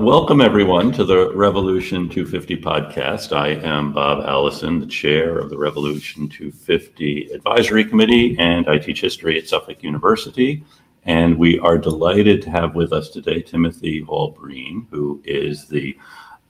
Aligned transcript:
Welcome 0.00 0.40
everyone 0.40 0.92
to 0.92 1.04
the 1.04 1.30
Revolution 1.34 2.08
250 2.08 2.56
podcast. 2.62 3.36
I 3.36 3.48
am 3.48 3.92
Bob 3.92 4.24
Allison, 4.24 4.80
the 4.80 4.86
chair 4.86 5.38
of 5.38 5.50
the 5.50 5.58
Revolution 5.58 6.26
250 6.26 7.32
Advisory 7.34 7.84
Committee, 7.84 8.34
and 8.38 8.66
I 8.66 8.78
teach 8.78 9.02
history 9.02 9.36
at 9.36 9.46
Suffolk 9.46 9.82
University. 9.82 10.64
And 11.04 11.36
we 11.36 11.58
are 11.58 11.76
delighted 11.76 12.40
to 12.40 12.50
have 12.50 12.74
with 12.74 12.94
us 12.94 13.10
today 13.10 13.42
Timothy 13.42 14.00
Hall 14.00 14.30
Breen, 14.30 14.86
who 14.90 15.20
is 15.26 15.68
the 15.68 15.94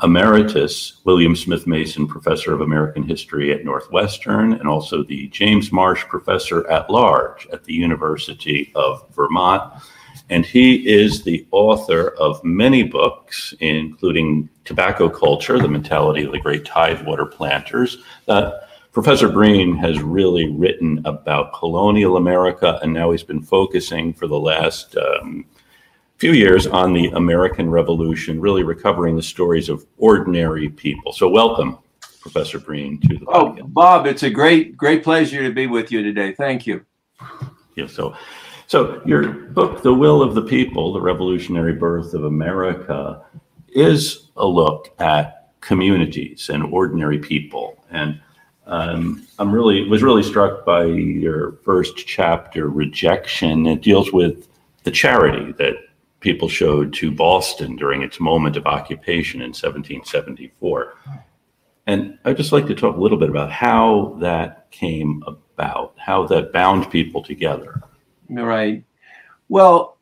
Emeritus 0.01 1.01
William 1.03 1.35
Smith 1.35 1.67
Mason 1.67 2.07
Professor 2.07 2.55
of 2.55 2.61
American 2.61 3.03
History 3.03 3.53
at 3.53 3.65
Northwestern 3.65 4.53
and 4.53 4.69
also 4.69 5.03
the 5.03 5.27
James 5.27 5.73
Marsh 5.73 6.05
Professor 6.05 6.71
at 6.71 6.89
Large 6.89 7.49
at 7.53 7.65
the 7.65 7.75
University 7.75 8.71
of 8.77 9.13
Vermont. 9.13 9.73
And 10.31 10.47
he 10.47 10.89
is 10.89 11.25
the 11.25 11.45
author 11.51 12.11
of 12.11 12.43
many 12.45 12.85
books, 12.85 13.53
including 13.59 14.49
Tobacco 14.65 15.09
Culture, 15.09 15.59
The 15.59 15.69
Mentality 15.69 16.23
of 16.23 16.31
the 16.31 16.39
Great 16.39 16.65
Tidewater 16.65 17.27
Planters. 17.27 17.99
Uh, 18.29 18.53
Professor 18.93 19.29
Breen 19.29 19.77
has 19.77 20.01
really 20.01 20.49
written 20.49 21.03
about 21.05 21.53
colonial 21.53 22.17
America, 22.17 22.79
and 22.81 22.93
now 22.93 23.11
he's 23.11 23.25
been 23.25 23.43
focusing 23.43 24.15
for 24.15 24.29
the 24.29 24.39
last 24.39 24.97
um, 24.97 25.45
few 26.19 26.33
years 26.33 26.69
on 26.69 26.93
the 26.93 27.09
American 27.09 27.69
Revolution, 27.69 28.41
really 28.41 28.63
recovering 28.63 29.17
the 29.17 29.23
stories 29.23 29.69
of 29.69 29.85
ordinary 29.99 30.69
people. 30.69 31.13
So, 31.13 31.29
welcome, 31.29 31.79
Professor 32.21 32.61
Breen, 32.61 33.01
to 33.01 33.19
the 33.19 33.27
Oh, 33.29 33.57
Bob, 33.65 34.07
it's 34.07 34.23
a 34.23 34.31
great, 34.31 34.77
great 34.77 35.03
pleasure 35.03 35.43
to 35.43 35.53
be 35.53 35.67
with 35.67 35.91
you 35.91 36.05
today. 36.05 36.33
Thank 36.33 36.69
you. 36.69 36.85
Yeah, 37.75 37.89
so 37.89 38.15
so, 38.71 39.03
your 39.05 39.33
book, 39.33 39.83
The 39.83 39.93
Will 39.93 40.23
of 40.23 40.37
the 40.37 40.43
People 40.43 40.93
The 40.93 41.01
Revolutionary 41.01 41.73
Birth 41.73 42.15
of 42.15 42.23
America, 42.23 43.21
is 43.67 44.29
a 44.37 44.47
look 44.47 44.95
at 45.01 45.51
communities 45.61 46.51
and 46.51 46.63
ordinary 46.63 47.19
people. 47.19 47.85
And 47.91 48.21
um, 48.67 49.27
I'm 49.41 49.51
really 49.51 49.89
was 49.89 50.05
really 50.05 50.23
struck 50.23 50.65
by 50.65 50.85
your 50.85 51.59
first 51.65 51.97
chapter, 51.97 52.69
Rejection. 52.69 53.67
It 53.67 53.83
deals 53.83 54.13
with 54.13 54.47
the 54.85 54.93
charity 54.93 55.51
that 55.59 55.75
people 56.21 56.49
showed 56.49 56.93
to 56.95 57.11
Boston 57.11 57.75
during 57.75 58.03
its 58.03 58.21
moment 58.21 58.57
of 58.57 58.67
occupation 58.67 59.41
in 59.41 59.49
1774. 59.49 60.95
And 61.89 62.21
I'd 62.25 62.37
just 62.37 62.53
like 62.53 62.69
to 62.69 62.77
talk 62.77 62.97
a 62.97 63.01
little 63.01 63.19
bit 63.19 63.31
about 63.31 63.51
how 63.51 64.17
that 64.21 64.71
came 64.71 65.25
about, 65.27 65.95
how 65.97 66.25
that 66.29 66.53
bound 66.53 66.89
people 66.89 67.21
together. 67.21 67.83
Right. 68.31 68.85
Well, 69.49 69.99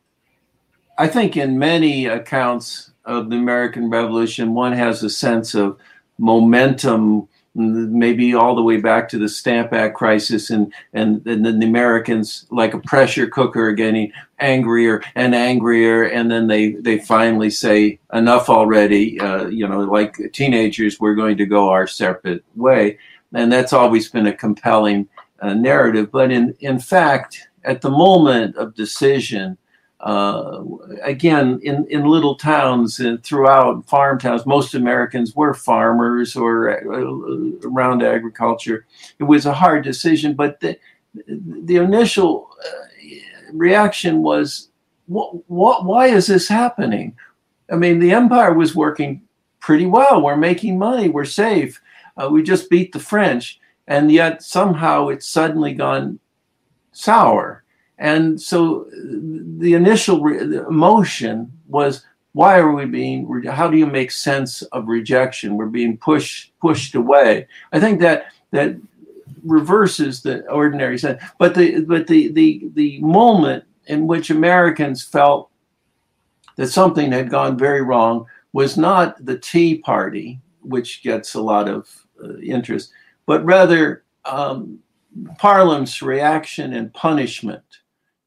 I 0.99 1.09
think 1.09 1.37
in 1.37 1.59
many 1.59 2.07
accounts 2.07 2.91
of 3.05 3.31
the 3.31 3.37
American 3.37 3.89
Revolution, 3.89 4.53
one 4.53 4.73
has 4.73 5.03
a 5.03 5.09
sense 5.09 5.55
of 5.55 5.79
momentum, 6.19 7.29
maybe 7.55 8.35
all 8.35 8.55
the 8.55 8.63
way 8.63 8.77
back 8.77 9.09
to 9.09 9.19
the 9.19 9.29
Stamp 9.29 9.73
Act 9.73 9.95
crisis, 9.97 10.51
and 10.51 10.73
and, 10.93 11.27
and 11.27 11.47
then 11.47 11.61
the 11.61 11.67
Americans, 11.67 12.47
like 12.51 12.75
a 12.75 12.81
pressure 12.81 13.27
cooker, 13.27 13.73
getting 13.73 14.13
angrier 14.41 15.03
and 15.15 15.35
angrier, 15.35 16.03
and 16.03 16.31
then 16.31 16.49
they 16.49 16.73
they 16.73 16.99
finally 16.99 17.49
say 17.49 17.99
enough 18.13 18.51
already. 18.51 19.19
Uh, 19.21 19.47
you 19.47 19.67
know, 19.67 19.81
like 19.81 20.17
teenagers, 20.33 21.01
we're 21.01 21.15
going 21.15 21.39
to 21.39 21.47
go 21.47 21.71
our 21.71 21.87
separate 21.87 22.45
way, 22.57 22.99
and 23.33 23.51
that's 23.51 23.73
always 23.73 24.11
been 24.11 24.27
a 24.27 24.37
compelling 24.37 25.09
uh, 25.41 25.55
narrative. 25.55 26.11
But 26.11 26.31
in 26.31 26.55
in 26.61 26.79
fact 26.79 27.49
at 27.69 27.83
the 27.83 27.91
moment 27.91 28.57
of 28.57 28.75
decision, 28.75 29.59
uh, 30.01 30.63
again, 31.03 31.61
in, 31.63 31.87
in 31.91 32.05
little 32.05 32.35
towns 32.35 32.99
and 32.99 33.23
throughout 33.23 33.87
farm 33.87 34.19
towns, 34.19 34.47
most 34.47 34.75
Americans 34.75 35.37
were 35.37 35.53
farmers 35.53 36.35
or 36.35 36.71
uh, 36.71 37.69
around 37.69 38.03
agriculture. 38.03 38.87
It 39.19 39.25
was 39.25 39.45
a 39.45 39.53
hard 39.53 39.85
decision, 39.85 40.35
but 40.35 40.61
the, 40.61 40.79
the 41.69 41.77
initial 41.77 42.49
uh, 42.65 43.53
reaction 43.53 44.23
was, 44.23 44.71
what, 45.07 45.31
what, 45.51 45.85
why 45.85 46.07
is 46.07 46.27
this 46.27 46.49
happening? 46.49 47.17
I 47.71 47.77
mean, 47.77 47.99
the 47.99 48.13
empire 48.13 48.55
was 48.55 48.75
working 48.75 49.23
pretty 49.61 49.87
well. 49.87 50.23
We're 50.23 50.37
making 50.37 50.79
money. 50.79 51.09
We're 51.09 51.27
safe. 51.27 51.83
Uh, 52.17 52.29
we 52.31 52.43
just 52.43 52.71
beat 52.71 52.93
the 52.93 53.01
French. 53.01 53.61
And 53.87 54.13
yet 54.13 54.43
somehow 54.43 55.09
it's 55.09 55.29
suddenly 55.29 55.75
gone 55.75 56.19
sour. 56.99 57.63
And 57.99 58.41
so 58.41 58.87
the 58.93 59.75
initial 59.75 60.21
re- 60.21 60.59
emotion 60.69 61.53
was, 61.69 62.05
why 62.33 62.59
are 62.59 62.73
we 62.73 62.85
being, 62.87 63.29
re- 63.29 63.47
how 63.47 63.69
do 63.71 63.77
you 63.77 63.87
make 63.87 64.11
sense 64.11 64.63
of 64.63 64.89
rejection? 64.89 65.57
We're 65.57 65.67
being 65.67 65.97
pushed, 65.97 66.53
pushed 66.61 66.95
away. 66.95 67.47
I 67.73 67.81
think 67.81 68.01
that, 68.01 68.27
that 68.51 68.77
reverses 69.45 70.23
the 70.23 70.47
ordinary 70.51 70.99
sense. 70.99 71.23
But 71.39 71.55
the, 71.55 71.81
but 71.81 72.07
the, 72.07 72.29
the, 72.33 72.69
the 72.75 73.01
moment 73.01 73.65
in 73.87 74.07
which 74.07 74.31
Americans 74.31 75.03
felt 75.03 75.51
that 76.57 76.69
something 76.69 77.13
had 77.13 77.31
gone 77.31 77.57
very 77.57 77.83
wrong 77.83 78.27
was 78.53 78.77
not 78.77 79.25
the 79.25 79.39
Tea 79.39 79.79
Party, 79.79 80.41
which 80.63 81.03
gets 81.03 81.35
a 81.35 81.41
lot 81.41 81.69
of 81.69 81.89
uh, 82.23 82.37
interest, 82.39 82.93
but 83.27 83.45
rather 83.45 84.03
um, 84.25 84.81
Parliament's 85.39 86.03
reaction 86.03 86.73
and 86.73 86.93
punishment 86.93 87.63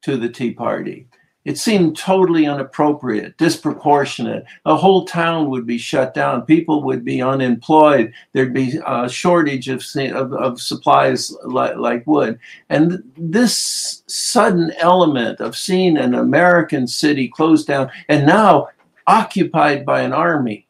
to 0.02 0.16
the 0.16 0.28
Tea 0.28 0.52
Party. 0.52 1.06
It 1.44 1.58
seemed 1.58 1.96
totally 1.96 2.44
inappropriate, 2.44 3.36
disproportionate. 3.36 4.44
A 4.64 4.76
whole 4.76 5.04
town 5.04 5.50
would 5.50 5.66
be 5.66 5.76
shut 5.76 6.14
down. 6.14 6.42
People 6.42 6.84
would 6.84 7.04
be 7.04 7.20
unemployed. 7.20 8.12
There'd 8.32 8.54
be 8.54 8.80
a 8.86 9.08
shortage 9.08 9.68
of, 9.68 9.84
of, 9.96 10.32
of 10.34 10.60
supplies 10.60 11.34
like, 11.44 11.76
like 11.76 12.06
wood. 12.06 12.38
And 12.68 13.02
this 13.16 14.04
sudden 14.06 14.72
element 14.78 15.40
of 15.40 15.56
seeing 15.56 15.96
an 15.96 16.14
American 16.14 16.86
city 16.86 17.26
closed 17.26 17.66
down 17.66 17.90
and 18.08 18.24
now 18.24 18.68
occupied 19.08 19.84
by 19.84 20.02
an 20.02 20.12
army 20.12 20.68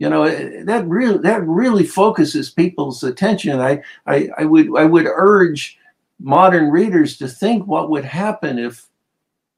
you 0.00 0.08
know 0.08 0.24
eh, 0.24 0.64
that 0.64 0.84
really 0.88 1.18
that 1.18 1.46
really 1.46 1.86
focuses 1.86 2.50
people's 2.50 3.04
attention. 3.04 3.60
I, 3.60 3.82
I 4.06 4.30
i 4.38 4.44
would 4.44 4.76
i 4.76 4.84
would 4.84 5.06
urge 5.06 5.78
modern 6.18 6.70
readers 6.70 7.16
to 7.18 7.28
think 7.28 7.66
what 7.66 7.90
would 7.90 8.04
happen 8.04 8.58
if 8.58 8.88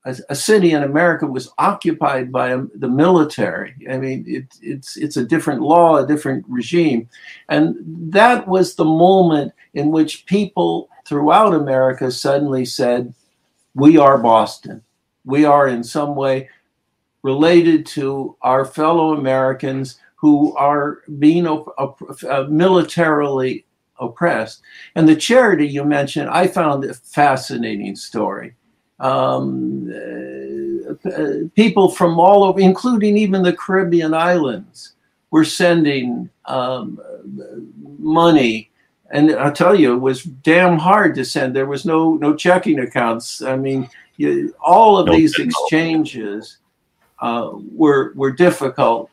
a, 0.05 0.17
a 0.29 0.35
city 0.35 0.73
in 0.73 0.83
america 0.83 1.27
was 1.27 1.51
occupied 1.59 2.31
by 2.31 2.51
a, 2.51 2.63
the 2.75 2.89
military. 2.89 3.75
I 3.89 3.97
mean 3.97 4.25
it, 4.27 4.47
it's 4.61 4.97
it's 4.97 5.17
a 5.17 5.25
different 5.25 5.63
law 5.63 5.97
a 5.97 6.07
different 6.07 6.45
regime. 6.49 7.09
And 7.49 7.77
that 8.13 8.47
was 8.47 8.75
the 8.75 8.85
moment 8.85 9.53
in 9.75 9.93
which 9.93 10.27
people 10.27 10.91
throughout 11.07 11.55
america 11.55 12.11
suddenly 12.11 12.65
said 12.65 13.15
we 13.75 13.97
are 13.97 14.19
boston. 14.19 14.83
We 15.25 15.45
are 15.45 15.69
in 15.69 15.85
some 15.85 16.17
way 16.17 16.51
related 17.23 17.87
to 17.87 18.37
our 18.43 18.65
fellow 18.65 19.17
americans 19.17 20.01
who 20.23 20.57
are 20.57 21.01
being 21.19 21.49
op- 21.49 21.75
op- 21.79 22.25
uh, 22.31 22.47
militarily 22.49 23.67
oppressed. 23.99 24.63
And 24.95 25.09
the 25.09 25.17
charity 25.17 25.67
you 25.67 25.85
mentioned, 25.85 26.31
I 26.31 26.47
found 26.47 26.85
a 26.85 26.95
fascinating 26.95 27.97
story. 27.97 28.55
Um, 29.01 29.93
uh, 30.89 31.49
people 31.57 31.91
from 31.91 32.21
all 32.21 32.45
over, 32.45 32.61
including 32.61 33.17
even 33.17 33.43
the 33.43 33.53
Caribbean 33.53 34.15
islands, 34.15 34.95
were 35.33 35.45
sending 35.45 36.31
um, 36.45 37.01
money. 37.99 38.71
And 39.11 39.33
I'll 39.33 39.53
tell 39.53 39.75
you, 39.75 39.95
it 39.95 39.99
was 39.99 40.23
damn 40.23 40.79
hard 40.79 41.17
to 41.17 41.25
send. 41.25 41.57
There 41.57 41.67
was 41.67 41.85
no 41.85 42.15
no 42.15 42.37
checking 42.37 42.79
accounts. 42.79 43.43
I 43.43 43.57
mean, 43.57 43.89
you, 44.19 44.55
all 44.65 44.99
of 44.99 45.07
no, 45.07 45.17
these 45.17 45.37
exchanges 45.37 46.59
uh, 47.19 47.51
were 47.75 48.13
were 48.15 48.31
difficult 48.31 49.11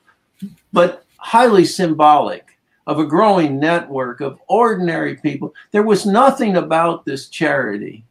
but 0.72 1.06
highly 1.18 1.66
symbolic 1.66 2.58
of 2.88 3.00
a 3.00 3.06
growing 3.06 3.60
network 3.60 4.22
of 4.22 4.40
ordinary 4.48 5.16
people. 5.16 5.54
There 5.72 5.84
was 5.84 6.06
nothing 6.06 6.58
about 6.58 7.06
this 7.06 7.30
charity 7.30 8.04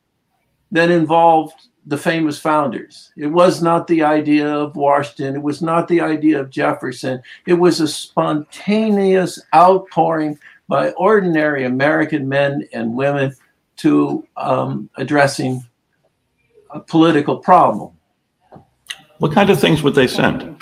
that 0.71 0.91
involved 0.91 1.69
the 1.87 1.97
famous 1.97 2.39
founders. 2.39 3.11
It 3.17 3.29
was 3.29 3.63
not 3.63 3.87
the 3.87 4.03
idea 4.03 4.47
of 4.47 4.77
Washington. 4.77 5.37
It 5.37 5.43
was 5.43 5.63
not 5.63 5.89
the 5.89 6.03
idea 6.03 6.39
of 6.39 6.51
Jefferson. 6.51 7.23
It 7.47 7.55
was 7.55 7.81
a 7.81 7.89
spontaneous 7.89 9.41
outpouring 9.55 10.39
by 10.69 10.91
ordinary 10.93 11.65
American 11.65 12.29
men 12.29 12.69
and 12.75 12.95
women 12.95 13.35
to 13.79 14.27
um, 14.37 14.91
addressing 14.97 15.67
a 16.71 16.81
political 16.81 17.39
problem. 17.39 17.93
What 19.19 19.33
kind 19.33 19.51
of 19.51 19.59
things 19.59 19.83
would 19.83 19.95
they 19.95 20.07
send? 20.07 20.61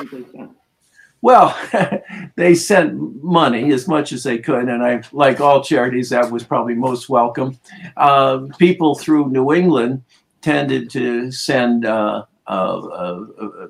Well, 1.26 1.58
they 2.36 2.54
sent 2.54 3.20
money 3.24 3.72
as 3.72 3.88
much 3.88 4.12
as 4.12 4.22
they 4.22 4.38
could, 4.38 4.68
and 4.68 4.80
I, 4.80 5.02
like 5.10 5.40
all 5.40 5.60
charities, 5.60 6.10
that 6.10 6.30
was 6.30 6.44
probably 6.44 6.76
most 6.76 7.08
welcome. 7.08 7.58
Uh, 7.96 8.46
people 8.60 8.94
through 8.94 9.30
New 9.30 9.52
England 9.52 10.04
tended 10.40 10.88
to 10.90 11.32
send 11.32 11.84
uh, 11.84 12.26
uh, 12.46 13.20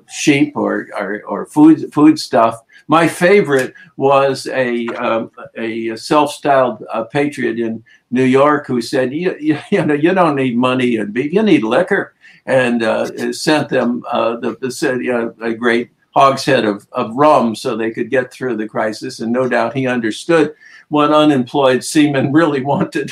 sheep 0.07 0.55
or, 0.55 0.87
or, 0.95 1.23
or 1.23 1.47
food 1.47 1.91
food 1.91 2.19
stuff. 2.19 2.61
My 2.87 3.07
favorite 3.07 3.73
was 3.95 4.45
a 4.45 4.85
um, 4.89 5.31
a 5.57 5.95
self-styled 5.95 6.85
uh, 6.93 7.05
patriot 7.05 7.57
in 7.57 7.83
New 8.11 8.25
York 8.25 8.67
who 8.67 8.81
said, 8.83 9.11
"You, 9.11 9.35
you, 9.39 9.57
you, 9.71 9.83
know, 9.83 9.95
you 9.95 10.13
don't 10.13 10.35
need 10.35 10.55
money 10.55 10.97
and 10.97 11.11
beef; 11.11 11.33
you 11.33 11.41
need 11.41 11.63
liquor," 11.63 12.13
and 12.45 12.83
uh, 12.83 13.33
sent 13.33 13.69
them 13.69 14.03
uh, 14.11 14.35
the, 14.35 14.51
the 14.61 15.33
a 15.41 15.55
great 15.55 15.89
hogshead 16.17 16.65
of, 16.65 16.87
of 16.93 17.15
rum 17.15 17.55
so 17.55 17.75
they 17.75 17.91
could 17.91 18.09
get 18.09 18.31
through 18.31 18.57
the 18.57 18.67
crisis. 18.67 19.19
And 19.19 19.31
no 19.31 19.47
doubt 19.47 19.75
he 19.75 19.85
understood 19.85 20.55
what 20.89 21.11
unemployed 21.11 21.83
seamen 21.83 22.31
really 22.33 22.61
wanted. 22.61 23.11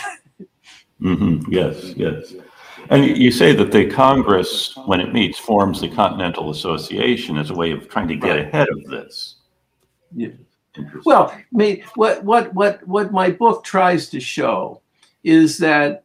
Mm-hmm. 1.01 1.51
Yes, 1.51 1.93
yes. 1.95 2.33
And 2.89 3.05
you 3.17 3.31
say 3.31 3.53
that 3.53 3.71
the 3.71 3.89
Congress, 3.89 4.75
when 4.85 5.01
it 5.01 5.13
meets, 5.13 5.39
forms 5.39 5.81
the 5.81 5.89
Continental 5.89 6.51
Association 6.51 7.37
as 7.37 7.49
a 7.49 7.53
way 7.55 7.71
of 7.71 7.89
trying 7.89 8.07
to 8.07 8.15
get 8.15 8.37
ahead 8.37 8.67
of 8.69 8.83
this. 8.89 9.37
Yeah. 10.15 10.29
Well, 11.05 11.31
I 11.31 11.45
mean, 11.51 11.83
what 11.95 12.23
what 12.23 12.53
what 12.53 12.85
what 12.85 13.11
my 13.11 13.31
book 13.31 13.63
tries 13.63 14.09
to 14.09 14.19
show 14.19 14.81
is 15.23 15.57
that 15.59 16.03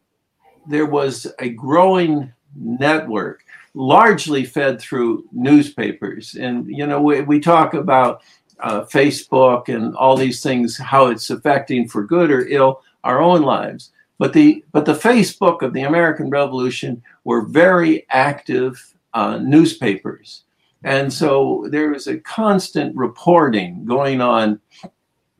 there 0.65 0.85
was 0.85 1.27
a 1.39 1.49
growing 1.49 2.31
network, 2.55 3.40
largely 3.73 4.43
fed 4.43 4.79
through 4.79 5.25
newspapers, 5.31 6.35
and 6.35 6.67
you 6.67 6.85
know 6.85 7.01
we, 7.01 7.21
we 7.21 7.39
talk 7.39 7.73
about 7.73 8.21
uh, 8.59 8.81
Facebook 8.81 9.69
and 9.69 9.95
all 9.95 10.15
these 10.15 10.43
things, 10.43 10.77
how 10.77 11.07
it's 11.07 11.29
affecting 11.29 11.87
for 11.87 12.03
good 12.03 12.31
or 12.31 12.47
ill 12.47 12.81
our 13.03 13.21
own 13.21 13.41
lives. 13.41 13.91
But 14.17 14.33
the 14.33 14.63
but 14.71 14.85
the 14.85 14.93
Facebook 14.93 15.61
of 15.61 15.73
the 15.73 15.83
American 15.83 16.29
Revolution 16.29 17.01
were 17.23 17.41
very 17.41 18.05
active 18.09 18.93
uh, 19.13 19.37
newspapers, 19.37 20.43
and 20.83 21.11
so 21.11 21.67
there 21.69 21.89
was 21.89 22.07
a 22.07 22.19
constant 22.19 22.95
reporting 22.95 23.85
going 23.85 24.21
on 24.21 24.59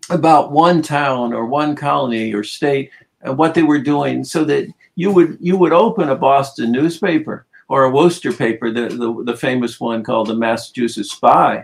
about 0.10 0.52
one 0.52 0.82
town 0.82 1.34
or 1.34 1.46
one 1.46 1.76
colony 1.76 2.34
or 2.34 2.44
state 2.44 2.90
and 3.22 3.38
what 3.38 3.54
they 3.54 3.64
were 3.64 3.80
doing, 3.80 4.24
so 4.24 4.44
that 4.46 4.68
you 4.96 5.12
would 5.12 5.38
you 5.42 5.58
would 5.58 5.74
open 5.74 6.10
a 6.10 6.16
Boston 6.16 6.72
newspaper 6.72 7.46
or 7.72 7.86
a 7.86 7.90
Worcester 7.90 8.34
paper, 8.34 8.70
the, 8.70 8.90
the, 8.90 9.24
the 9.24 9.38
famous 9.38 9.80
one 9.80 10.04
called 10.04 10.28
the 10.28 10.36
Massachusetts 10.36 11.12
Spy, 11.12 11.64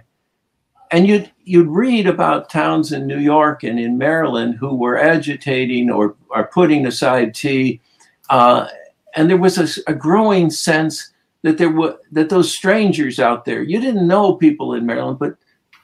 and 0.90 1.06
you'd 1.06 1.30
you'd 1.44 1.68
read 1.68 2.08
about 2.08 2.50
towns 2.50 2.94
in 2.94 3.06
New 3.06 3.20
York 3.20 3.64
and 3.64 3.78
in 3.78 3.98
Maryland 3.98 4.56
who 4.56 4.74
were 4.74 4.98
agitating 4.98 5.92
or 5.92 6.16
are 6.32 6.48
putting 6.48 6.88
aside 6.88 7.36
tea, 7.36 7.82
uh, 8.30 8.70
and 9.18 9.30
there 9.30 9.36
was 9.36 9.58
a, 9.58 9.92
a, 9.92 9.94
growing 9.94 10.50
sense 10.50 11.12
that 11.42 11.58
there 11.58 11.72
were 11.72 11.98
that 12.14 12.30
those 12.30 12.56
strangers 12.56 13.20
out 13.20 13.44
there 13.44 13.62
you 13.62 13.82
didn't 13.82 14.08
know 14.08 14.36
people 14.36 14.76
in 14.76 14.86
Maryland, 14.86 15.20
but 15.20 15.36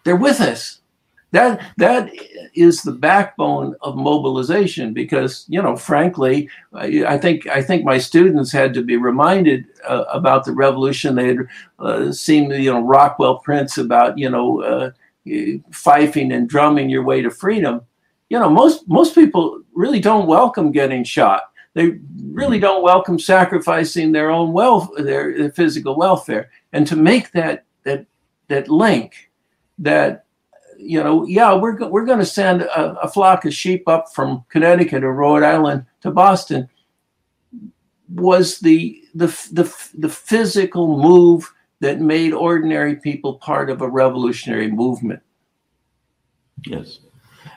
they're 0.05 0.15
with 0.15 0.39
us. 0.39 0.79
That 1.33 1.65
that 1.77 2.11
is 2.53 2.83
the 2.83 2.91
backbone 2.91 3.75
of 3.81 3.95
mobilization 3.95 4.93
because 4.93 5.45
you 5.49 5.59
know, 5.59 5.75
frankly, 5.75 6.47
I 6.75 7.17
think 7.17 7.47
I 7.47 7.63
think 7.63 7.83
my 7.83 7.97
students 7.97 8.51
had 8.51 8.71
to 8.75 8.83
be 8.83 8.97
reminded 8.97 9.65
uh, 9.83 10.03
about 10.13 10.45
the 10.45 10.51
revolution. 10.51 11.15
They 11.15 11.29
had 11.29 11.37
uh, 11.79 12.11
seen 12.11 12.51
you 12.51 12.71
know 12.71 12.81
Rockwell 12.81 13.39
prints 13.39 13.79
about 13.79 14.15
you 14.15 14.29
know 14.29 14.61
uh, 14.61 14.91
fifing 15.71 16.31
and 16.31 16.47
drumming 16.47 16.91
your 16.91 17.03
way 17.03 17.23
to 17.23 17.31
freedom. 17.31 17.81
You 18.29 18.37
know, 18.37 18.51
most 18.51 18.87
most 18.87 19.15
people 19.15 19.59
really 19.73 19.99
don't 19.99 20.27
welcome 20.27 20.71
getting 20.71 21.03
shot. 21.03 21.49
They 21.73 21.97
really 22.25 22.59
don't 22.59 22.83
welcome 22.83 23.17
sacrificing 23.17 24.11
their 24.11 24.29
own 24.29 24.53
wealth, 24.53 24.91
their, 24.97 25.35
their 25.35 25.51
physical 25.51 25.97
welfare, 25.97 26.51
and 26.73 26.85
to 26.85 26.95
make 26.95 27.31
that 27.31 27.65
that 27.85 28.05
that 28.49 28.69
link 28.69 29.31
that 29.79 30.25
you 30.77 31.03
know, 31.03 31.25
yeah, 31.25 31.53
we're 31.53 31.73
go- 31.73 31.87
we're 31.87 32.05
going 32.05 32.19
to 32.19 32.25
send 32.25 32.63
a, 32.63 32.99
a, 33.01 33.07
flock 33.07 33.45
of 33.45 33.53
sheep 33.53 33.87
up 33.87 34.13
from 34.13 34.43
Connecticut 34.49 35.03
or 35.03 35.13
Rhode 35.13 35.43
Island 35.43 35.85
to 36.01 36.11
Boston. 36.11 36.69
Was 38.09 38.59
the 38.59 39.01
the 39.15 39.27
the 39.51 39.73
the 39.97 40.09
physical 40.09 40.97
move 40.97 41.51
that 41.79 41.99
made 41.99 42.33
ordinary 42.33 42.95
people 42.95 43.35
part 43.35 43.69
of 43.69 43.81
a 43.81 43.89
revolutionary 43.89 44.69
movement? 44.69 45.21
Yes, 46.65 46.99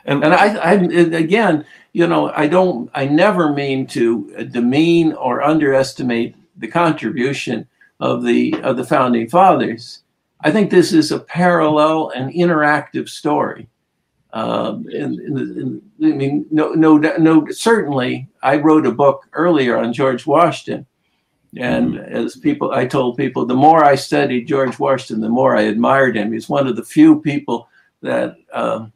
and 0.05 0.25
and 0.25 0.35
I, 0.35 0.57
I 0.57 0.73
again, 0.73 1.65
you 1.93 2.07
know, 2.07 2.31
I 2.31 2.47
don't, 2.47 2.91
I 2.95 3.07
never 3.07 3.53
mean 3.53 3.87
to 3.89 4.49
demean 4.51 5.13
or 5.15 5.43
underestimate 5.43 6.37
the 6.57 6.69
contribution 6.69 7.67
of 8.01 8.25
the 8.25 8.55
of 8.63 8.77
the 8.77 8.85
founding 8.85 9.29
fathers 9.29 10.03
I 10.41 10.51
think 10.51 10.71
this 10.71 10.93
is 10.93 11.13
a 11.13 11.19
parallel 11.19 12.11
and 12.11 12.33
interactive 12.33 13.09
story. 13.09 13.69
Um, 14.33 14.87
I 14.95 15.07
mean, 15.99 16.47
no, 16.51 16.73
no, 16.73 16.99
no. 16.99 17.47
Certainly, 17.51 18.29
I 18.43 18.57
wrote 18.57 18.87
a 18.87 18.93
book 18.93 19.27
earlier 19.33 19.79
on 19.79 19.95
George 19.95 20.27
Washington, 20.27 20.85
and 21.57 21.95
mm-hmm. 21.95 22.15
as 22.15 22.37
people, 22.37 22.73
I 22.73 22.87
told 22.87 23.17
people, 23.17 23.47
the 23.47 23.55
more 23.55 23.83
I 23.83 23.95
studied 23.95 24.47
George 24.47 24.79
Washington, 24.79 25.23
the 25.23 25.31
more 25.31 25.57
I 25.57 25.63
admired 25.63 26.17
him. 26.17 26.33
He's 26.33 26.51
one 26.51 26.67
of 26.67 26.77
the 26.77 26.85
few 26.85 27.21
people 27.23 27.69
that 28.03 28.37
uh, 28.53 28.87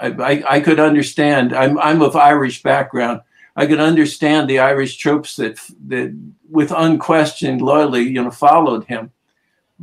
I, 0.00 0.06
I, 0.06 0.44
I, 0.48 0.60
could 0.60 0.78
understand. 0.78 1.52
I'm, 1.52 1.76
I'm 1.78 2.00
of 2.00 2.14
Irish 2.14 2.62
background. 2.62 3.20
I 3.56 3.66
could 3.66 3.80
understand 3.80 4.48
the 4.48 4.60
Irish 4.60 4.96
troops 4.96 5.36
that 5.36 5.58
that, 5.88 6.16
with 6.48 6.70
unquestioned 6.70 7.62
loyalty, 7.62 8.02
you 8.02 8.22
know, 8.22 8.30
followed 8.30 8.84
him 8.84 9.10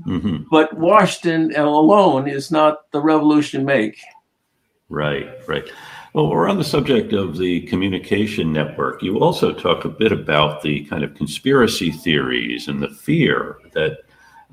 Mm-hmm. 0.05 0.43
But 0.49 0.77
Washington 0.77 1.55
alone 1.55 2.27
is 2.27 2.51
not 2.51 2.91
the 2.91 3.01
revolution 3.01 3.65
make. 3.65 4.01
Right, 4.89 5.29
right. 5.47 5.69
Well, 6.13 6.27
we're 6.27 6.49
on 6.49 6.57
the 6.57 6.63
subject 6.63 7.13
of 7.13 7.37
the 7.37 7.61
communication 7.61 8.51
network. 8.51 9.03
You 9.03 9.19
also 9.19 9.53
talk 9.53 9.85
a 9.85 9.89
bit 9.89 10.11
about 10.11 10.63
the 10.63 10.83
kind 10.85 11.03
of 11.03 11.13
conspiracy 11.13 11.91
theories 11.91 12.67
and 12.67 12.81
the 12.81 12.89
fear 12.89 13.59
that 13.73 13.99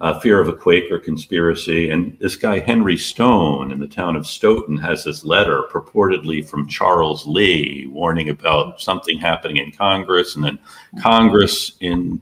uh, 0.02 0.20
fear 0.20 0.40
of 0.40 0.48
a 0.48 0.52
Quaker 0.52 0.98
conspiracy. 0.98 1.90
And 1.90 2.18
this 2.20 2.36
guy, 2.36 2.58
Henry 2.58 2.98
Stone, 2.98 3.72
in 3.72 3.80
the 3.80 3.88
town 3.88 4.16
of 4.16 4.26
Stoughton, 4.26 4.76
has 4.78 5.04
this 5.04 5.24
letter 5.24 5.62
purportedly 5.72 6.46
from 6.46 6.68
Charles 6.68 7.26
Lee 7.26 7.86
warning 7.86 8.28
about 8.28 8.80
something 8.80 9.18
happening 9.18 9.56
in 9.56 9.72
Congress. 9.72 10.36
And 10.36 10.44
then 10.44 10.58
Congress, 11.00 11.76
in 11.80 12.20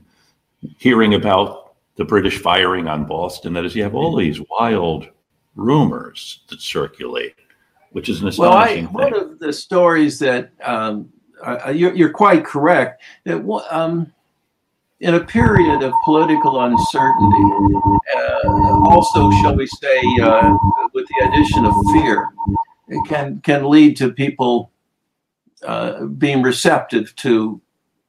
hearing 0.77 1.15
about 1.15 1.64
the 1.95 2.05
British 2.05 2.39
firing 2.39 2.87
on 2.87 3.05
Boston. 3.05 3.53
That 3.53 3.65
is, 3.65 3.75
you 3.75 3.83
have 3.83 3.95
all 3.95 4.15
mm-hmm. 4.15 4.25
these 4.25 4.41
wild 4.49 5.07
rumors 5.55 6.41
that 6.49 6.61
circulate, 6.61 7.35
which 7.91 8.09
is 8.09 8.21
an 8.21 8.27
astonishing 8.27 8.91
well, 8.93 9.05
I, 9.05 9.09
One 9.09 9.13
of 9.13 9.39
the 9.39 9.53
stories 9.53 10.19
that 10.19 10.51
um, 10.63 11.09
uh, 11.41 11.71
you're, 11.73 11.93
you're, 11.95 12.11
quite 12.11 12.45
correct 12.45 13.03
that 13.25 13.37
um, 13.71 14.11
in 14.99 15.15
a 15.15 15.23
period 15.23 15.83
of 15.83 15.93
political 16.03 16.61
uncertainty, 16.61 17.77
uh, 18.15 18.49
also, 18.89 19.29
shall 19.41 19.55
we 19.55 19.67
say, 19.67 20.01
uh, 20.21 20.55
with 20.93 21.05
the 21.07 21.27
addition 21.27 21.65
of 21.65 21.73
fear, 21.93 22.29
it 22.87 23.07
can 23.07 23.41
can 23.41 23.65
lead 23.65 23.97
to 23.97 24.11
people 24.11 24.71
uh, 25.63 26.05
being 26.05 26.41
receptive 26.41 27.15
to 27.17 27.61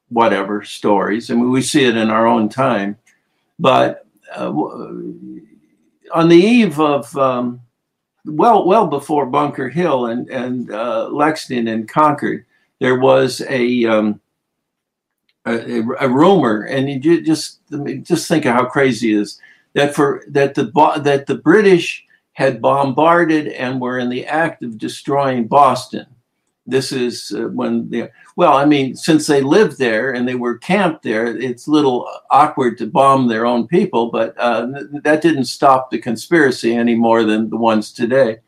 whatever 0.09 0.64
stories. 0.64 1.31
I 1.31 1.35
mean, 1.35 1.50
we 1.50 1.62
see 1.62 1.85
it 1.85 1.97
in 1.97 2.11
our 2.11 2.26
own 2.26 2.49
time. 2.49 2.97
But 3.58 4.06
uh, 4.34 4.50
on 4.50 6.28
the 6.28 6.36
eve 6.36 6.80
of 6.80 7.16
um, 7.16 7.60
well, 8.25 8.66
well 8.66 8.86
before 8.86 9.26
Bunker 9.26 9.68
Hill 9.68 10.06
and 10.06 10.28
and 10.28 10.70
uh, 10.70 11.08
Lexington 11.08 11.68
and 11.68 11.88
Concord, 11.88 12.44
there 12.80 12.98
was 12.98 13.40
a, 13.48 13.84
um, 13.86 14.20
a, 15.46 15.80
a 16.00 16.08
rumor, 16.08 16.62
and 16.62 16.88
you 16.88 17.22
just 17.22 17.60
just 18.02 18.28
think 18.28 18.44
of 18.44 18.54
how 18.54 18.66
crazy 18.66 19.14
it 19.14 19.20
is 19.20 19.40
that 19.75 19.94
for 19.94 20.25
that 20.28 20.54
the 20.54 20.70
that 21.02 21.26
the 21.26 21.36
British 21.36 22.04
had 22.32 22.60
bombarded 22.60 23.48
and 23.48 23.80
were 23.80 23.98
in 23.98 24.10
the 24.10 24.26
act 24.26 24.62
of 24.62 24.78
destroying 24.78 25.46
Boston 25.46 26.06
this 26.66 26.92
is 26.92 27.32
uh, 27.37 27.49
when 27.49 27.88
they 27.90 28.08
well 28.35 28.56
i 28.56 28.64
mean 28.64 28.96
since 28.96 29.26
they 29.26 29.40
lived 29.40 29.78
there 29.78 30.12
and 30.12 30.26
they 30.26 30.35
were 30.35 30.58
camped 30.58 31.02
there 31.02 31.26
it's 31.26 31.66
a 31.66 31.70
little 31.70 32.08
awkward 32.30 32.76
to 32.76 32.87
bomb 32.87 33.28
their 33.28 33.46
own 33.46 33.66
people 33.66 34.11
but 34.11 34.37
uh, 34.38 34.66
that 35.02 35.23
didn't 35.23 35.44
stop 35.44 35.90
the 35.90 35.99
conspiracy 35.99 36.75
any 36.75 36.94
more 36.94 37.25
than 37.25 37.50
the 37.50 37.56
ones 37.56 37.92
today. 37.92 38.38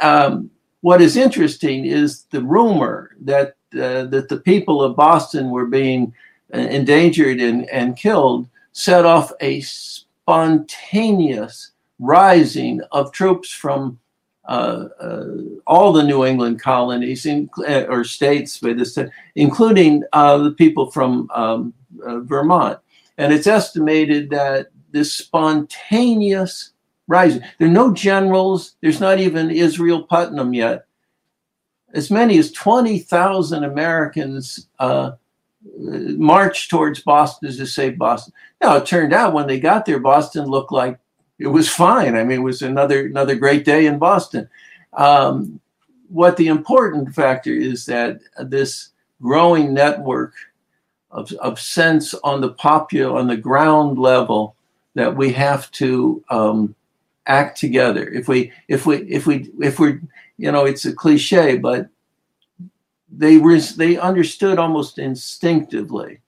Um, 0.00 0.50
what 0.80 1.00
is 1.00 1.16
interesting 1.16 1.84
is 1.84 2.24
the 2.24 2.42
rumor 2.42 3.16
that 3.20 3.54
uh, 3.74 4.04
that 4.04 4.28
the 4.28 4.40
people 4.40 4.82
of 4.82 4.96
boston 4.96 5.50
were 5.50 5.66
being 5.66 6.12
uh, 6.52 6.58
endangered 6.58 7.40
and, 7.40 7.70
and 7.70 7.96
killed 7.96 8.48
set 8.72 9.06
off 9.06 9.32
a 9.40 9.62
spontaneous 9.62 11.70
rising 11.98 12.82
of 12.90 13.12
troops 13.12 13.50
from 13.50 13.98
uh, 14.46 14.88
uh, 15.00 15.26
all 15.66 15.92
the 15.92 16.02
New 16.02 16.24
England 16.24 16.60
colonies 16.60 17.26
in, 17.26 17.48
uh, 17.58 17.84
or 17.88 18.04
states, 18.04 18.58
by 18.58 18.72
this, 18.72 18.94
time, 18.94 19.10
including 19.36 20.02
uh, 20.12 20.38
the 20.38 20.50
people 20.52 20.90
from 20.90 21.30
um, 21.32 21.72
uh, 22.04 22.20
Vermont. 22.20 22.78
And 23.18 23.32
it's 23.32 23.46
estimated 23.46 24.30
that 24.30 24.68
this 24.90 25.14
spontaneous 25.14 26.72
rising. 27.06 27.42
There 27.58 27.68
are 27.68 27.72
no 27.72 27.92
generals. 27.92 28.76
There's 28.80 29.00
not 29.00 29.20
even 29.20 29.50
Israel 29.50 30.02
Putnam 30.02 30.54
yet. 30.54 30.86
As 31.94 32.10
many 32.10 32.38
as 32.38 32.50
20,000 32.52 33.64
Americans 33.64 34.66
marched 36.16 36.70
towards 36.70 37.00
Boston 37.00 37.54
to 37.54 37.66
save 37.66 37.98
Boston. 37.98 38.32
Now, 38.60 38.76
it 38.76 38.86
turned 38.86 39.12
out 39.12 39.34
when 39.34 39.46
they 39.46 39.60
got 39.60 39.84
there, 39.84 40.00
Boston 40.00 40.46
looked 40.46 40.72
like 40.72 40.98
it 41.42 41.48
was 41.48 41.68
fine. 41.68 42.14
I 42.16 42.24
mean, 42.24 42.40
it 42.40 42.44
was 42.44 42.62
another 42.62 43.06
another 43.06 43.34
great 43.34 43.64
day 43.64 43.86
in 43.86 43.98
Boston. 43.98 44.48
Um, 44.92 45.60
what 46.08 46.36
the 46.36 46.48
important 46.48 47.14
factor 47.14 47.52
is 47.52 47.86
that 47.86 48.20
this 48.38 48.90
growing 49.20 49.72
network 49.72 50.34
of, 51.10 51.32
of 51.32 51.60
sense 51.60 52.14
on 52.14 52.40
the 52.40 52.50
popular 52.50 53.18
on 53.18 53.26
the 53.26 53.36
ground 53.36 53.98
level 53.98 54.56
that 54.94 55.16
we 55.16 55.32
have 55.32 55.70
to 55.72 56.22
um, 56.30 56.74
act 57.26 57.58
together. 57.58 58.08
If 58.08 58.28
we 58.28 58.52
if 58.68 58.86
we 58.86 58.98
if 59.08 59.26
we 59.26 59.50
if 59.60 59.78
we're 59.78 60.00
you 60.38 60.52
know 60.52 60.64
it's 60.64 60.84
a 60.84 60.94
cliche, 60.94 61.58
but 61.58 61.88
they 63.10 63.38
res- 63.38 63.76
they 63.76 63.98
understood 63.98 64.58
almost 64.58 64.98
instinctively 64.98 66.20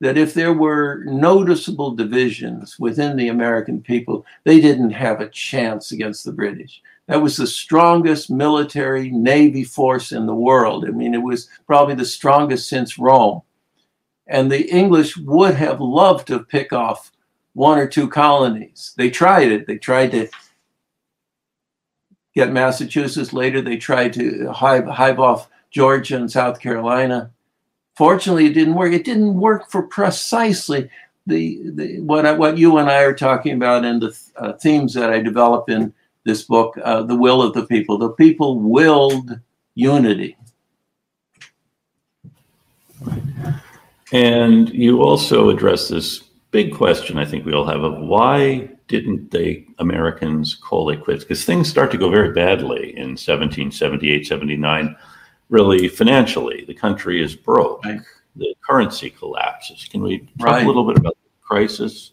that 0.00 0.16
if 0.16 0.32
there 0.32 0.54
were 0.54 1.04
noticeable 1.04 1.90
divisions 1.92 2.78
within 2.78 3.16
the 3.16 3.28
American 3.28 3.82
people, 3.82 4.24
they 4.44 4.60
didn't 4.60 4.90
have 4.90 5.20
a 5.20 5.28
chance 5.28 5.92
against 5.92 6.24
the 6.24 6.32
British. 6.32 6.82
That 7.06 7.20
was 7.20 7.36
the 7.36 7.46
strongest 7.46 8.30
military 8.30 9.10
navy 9.10 9.64
force 9.64 10.12
in 10.12 10.26
the 10.26 10.34
world. 10.34 10.86
I 10.86 10.90
mean, 10.90 11.12
it 11.12 11.22
was 11.22 11.48
probably 11.66 11.96
the 11.96 12.04
strongest 12.04 12.68
since 12.68 12.98
Rome. 12.98 13.42
And 14.26 14.50
the 14.50 14.70
English 14.70 15.16
would 15.16 15.54
have 15.54 15.80
loved 15.80 16.28
to 16.28 16.44
pick 16.44 16.72
off 16.72 17.12
one 17.52 17.78
or 17.78 17.88
two 17.88 18.08
colonies. 18.08 18.94
They 18.96 19.10
tried 19.10 19.50
it. 19.50 19.66
They 19.66 19.76
tried 19.76 20.12
to 20.12 20.28
get 22.34 22.52
Massachusetts. 22.52 23.32
Later, 23.32 23.60
they 23.60 23.76
tried 23.76 24.12
to 24.14 24.50
hive, 24.52 24.86
hive 24.86 25.18
off 25.18 25.50
Georgia 25.70 26.16
and 26.16 26.30
South 26.30 26.60
Carolina. 26.60 27.32
Fortunately, 28.00 28.46
it 28.46 28.54
didn't 28.54 28.76
work. 28.76 28.94
It 28.94 29.04
didn't 29.04 29.34
work 29.34 29.70
for 29.70 29.82
precisely 29.82 30.88
the, 31.26 31.60
the 31.74 32.00
what 32.00 32.24
I, 32.24 32.32
what 32.32 32.56
you 32.56 32.78
and 32.78 32.88
I 32.88 33.02
are 33.02 33.12
talking 33.12 33.52
about 33.52 33.84
and 33.84 34.00
the 34.00 34.18
uh, 34.36 34.54
themes 34.54 34.94
that 34.94 35.10
I 35.10 35.20
develop 35.20 35.68
in 35.68 35.92
this 36.24 36.44
book, 36.44 36.78
uh, 36.82 37.02
The 37.02 37.14
Will 37.14 37.42
of 37.42 37.52
the 37.52 37.66
People. 37.66 37.98
The 37.98 38.12
people 38.12 38.58
willed 38.58 39.38
unity. 39.74 40.38
And 44.14 44.70
you 44.70 45.02
also 45.02 45.50
address 45.50 45.88
this 45.88 46.20
big 46.52 46.74
question 46.74 47.18
I 47.18 47.26
think 47.26 47.44
we 47.44 47.52
all 47.52 47.66
have 47.66 47.82
of 47.82 47.98
why 47.98 48.70
didn't 48.88 49.30
they 49.30 49.66
Americans 49.78 50.54
call 50.54 50.88
it 50.88 51.04
quits? 51.04 51.24
Because 51.24 51.44
things 51.44 51.68
start 51.68 51.90
to 51.90 51.98
go 51.98 52.08
very 52.08 52.32
badly 52.32 52.96
in 52.96 53.08
1778, 53.10 54.26
79 54.26 54.96
really 55.50 55.88
financially. 55.88 56.64
The 56.66 56.74
country 56.74 57.22
is 57.22 57.36
broke. 57.36 57.84
Right. 57.84 58.00
The 58.36 58.54
currency 58.66 59.10
collapses. 59.10 59.86
Can 59.90 60.02
we 60.02 60.20
talk 60.38 60.48
right. 60.48 60.64
a 60.64 60.66
little 60.66 60.86
bit 60.86 60.96
about 60.96 61.16
the 61.22 61.46
crisis? 61.46 62.12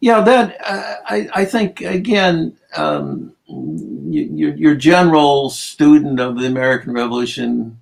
Yeah, 0.00 0.20
that 0.20 0.56
uh, 0.64 0.96
I, 1.06 1.28
I 1.34 1.44
think 1.44 1.80
again, 1.80 2.56
um, 2.76 3.34
your, 3.48 4.54
your 4.54 4.74
general 4.74 5.50
student 5.50 6.20
of 6.20 6.38
the 6.38 6.46
American 6.46 6.92
Revolution. 6.92 7.78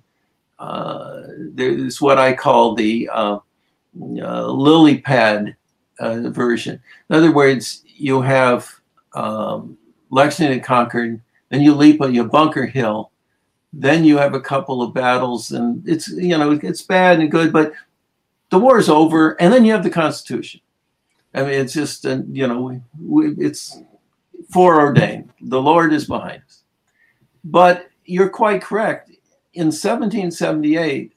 Uh, 0.57 1.21
there's 1.53 2.01
what 2.01 2.17
I 2.17 2.33
call 2.33 2.75
the 2.75 3.09
uh, 3.13 3.39
uh 4.21 4.47
lily 4.47 4.97
pad 4.97 5.55
uh, 5.99 6.29
version. 6.29 6.81
In 7.09 7.15
other 7.15 7.31
words, 7.31 7.83
you 7.85 8.21
have 8.21 8.69
um, 9.13 9.77
Lexington 10.09 10.59
Concord, 10.61 11.21
then 11.49 11.61
you 11.61 11.73
leap 11.73 12.01
on 12.01 12.13
your 12.13 12.25
Bunker 12.25 12.65
Hill, 12.65 13.11
then 13.71 14.03
you 14.03 14.17
have 14.17 14.33
a 14.33 14.41
couple 14.41 14.81
of 14.81 14.93
battles, 14.93 15.51
and 15.51 15.87
it's 15.87 16.07
you 16.09 16.37
know 16.37 16.51
it's 16.51 16.81
bad 16.81 17.19
and 17.19 17.31
good, 17.31 17.53
but 17.53 17.73
the 18.49 18.59
war 18.59 18.79
is 18.79 18.89
over, 18.89 19.39
and 19.41 19.53
then 19.53 19.63
you 19.65 19.71
have 19.71 19.83
the 19.83 19.89
Constitution. 19.89 20.61
I 21.33 21.43
mean, 21.43 21.53
it's 21.53 21.73
just 21.73 22.05
uh, 22.05 22.21
you 22.31 22.47
know 22.47 22.81
we, 22.99 23.35
it's 23.37 23.79
foreordained. 24.51 25.31
The 25.41 25.61
Lord 25.61 25.93
is 25.93 26.05
behind 26.05 26.41
us. 26.47 26.63
But 27.43 27.89
you're 28.05 28.29
quite 28.29 28.61
correct. 28.61 29.09
In 29.53 29.67
1778, 29.67 31.13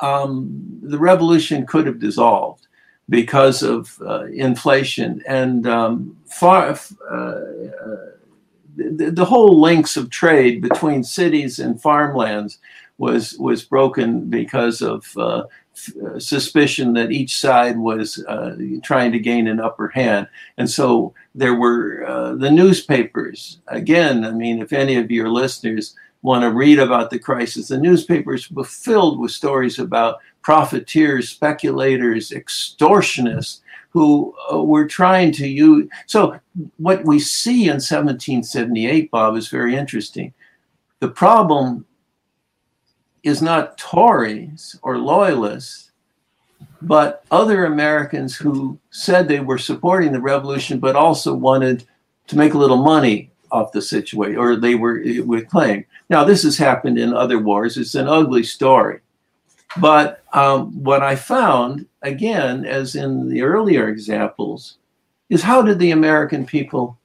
um, 0.00 0.80
the 0.82 0.98
revolution 0.98 1.66
could 1.66 1.86
have 1.86 1.98
dissolved 1.98 2.66
because 3.08 3.62
of 3.62 4.00
uh, 4.02 4.24
inflation 4.26 5.22
and 5.26 5.66
um, 5.66 6.16
far, 6.26 6.76
uh 7.10 7.40
the, 8.76 9.10
the 9.10 9.24
whole 9.24 9.60
links 9.60 9.96
of 9.96 10.10
trade 10.10 10.60
between 10.60 11.04
cities 11.04 11.58
and 11.58 11.80
farmlands 11.80 12.58
was 12.98 13.36
was 13.38 13.64
broken 13.64 14.28
because 14.30 14.80
of 14.80 15.16
uh, 15.16 15.44
f- 15.74 16.22
suspicion 16.22 16.92
that 16.92 17.10
each 17.10 17.36
side 17.36 17.76
was 17.76 18.24
uh, 18.28 18.56
trying 18.82 19.12
to 19.12 19.18
gain 19.18 19.48
an 19.48 19.60
upper 19.60 19.88
hand, 19.88 20.28
and 20.58 20.70
so 20.70 21.12
there 21.34 21.54
were 21.54 22.04
uh, 22.06 22.34
the 22.34 22.50
newspapers. 22.50 23.60
Again, 23.68 24.24
I 24.24 24.30
mean, 24.30 24.60
if 24.60 24.72
any 24.72 24.96
of 24.96 25.10
your 25.10 25.28
listeners 25.28 25.94
want 26.22 26.42
to 26.42 26.50
read 26.50 26.78
about 26.78 27.10
the 27.10 27.18
crisis, 27.18 27.68
the 27.68 27.78
newspapers 27.78 28.50
were 28.50 28.64
filled 28.64 29.18
with 29.18 29.30
stories 29.30 29.78
about 29.78 30.20
profiteers, 30.42 31.28
speculators, 31.28 32.30
extortionists 32.30 33.60
who 33.94 34.34
uh, 34.52 34.62
were 34.62 34.86
trying 34.86 35.30
to 35.30 35.48
use. 35.48 35.88
So, 36.06 36.38
what 36.76 37.04
we 37.04 37.20
see 37.20 37.64
in 37.64 37.74
1778, 37.74 39.10
Bob, 39.10 39.36
is 39.36 39.48
very 39.48 39.76
interesting. 39.76 40.34
The 40.98 41.08
problem 41.08 41.86
is 43.22 43.40
not 43.40 43.78
Tories 43.78 44.78
or 44.82 44.98
Loyalists, 44.98 45.92
but 46.82 47.24
other 47.30 47.64
Americans 47.64 48.36
who 48.36 48.78
said 48.90 49.28
they 49.28 49.40
were 49.40 49.58
supporting 49.58 50.12
the 50.12 50.20
revolution, 50.20 50.80
but 50.80 50.96
also 50.96 51.32
wanted 51.32 51.86
to 52.26 52.36
make 52.36 52.54
a 52.54 52.58
little 52.58 52.82
money 52.82 53.30
off 53.52 53.72
the 53.72 53.80
situation, 53.80 54.36
or 54.36 54.56
they 54.56 54.74
were 54.74 55.02
would 55.24 55.48
claim. 55.48 55.84
Now, 56.10 56.24
this 56.24 56.42
has 56.42 56.58
happened 56.58 56.98
in 56.98 57.14
other 57.14 57.38
wars. 57.38 57.76
It's 57.76 57.94
an 57.94 58.08
ugly 58.08 58.42
story. 58.42 59.00
But 59.80 60.22
um, 60.32 60.82
what 60.82 61.02
I 61.02 61.16
found, 61.16 61.86
again, 62.02 62.64
as 62.64 62.94
in 62.94 63.28
the 63.28 63.42
earlier 63.42 63.88
examples, 63.88 64.78
is 65.28 65.42
how 65.42 65.62
did 65.62 65.78
the 65.78 65.90
American 65.90 66.46
people 66.46 66.98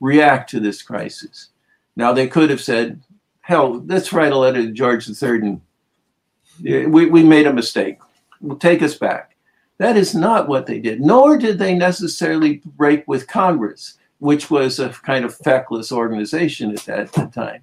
react 0.00 0.50
to 0.50 0.60
this 0.60 0.82
crisis? 0.82 1.48
Now, 1.96 2.12
they 2.12 2.28
could 2.28 2.50
have 2.50 2.60
said, 2.60 3.00
hell, 3.40 3.82
let's 3.86 4.12
write 4.12 4.32
a 4.32 4.36
letter 4.38 4.62
to 4.62 4.72
George 4.72 5.08
III 5.08 5.38
and 5.38 5.60
we, 6.64 7.06
we 7.06 7.22
made 7.22 7.46
a 7.46 7.52
mistake. 7.52 7.98
We'll 8.40 8.58
take 8.58 8.82
us 8.82 8.94
back. 8.94 9.36
That 9.78 9.96
is 9.96 10.14
not 10.14 10.48
what 10.48 10.66
they 10.66 10.80
did, 10.80 11.00
nor 11.00 11.36
did 11.36 11.58
they 11.58 11.74
necessarily 11.74 12.62
break 12.64 13.06
with 13.06 13.28
Congress, 13.28 13.98
which 14.18 14.50
was 14.50 14.78
a 14.78 14.88
kind 14.88 15.24
of 15.24 15.36
feckless 15.36 15.92
organization 15.92 16.72
at 16.72 17.12
that 17.12 17.32
time. 17.32 17.62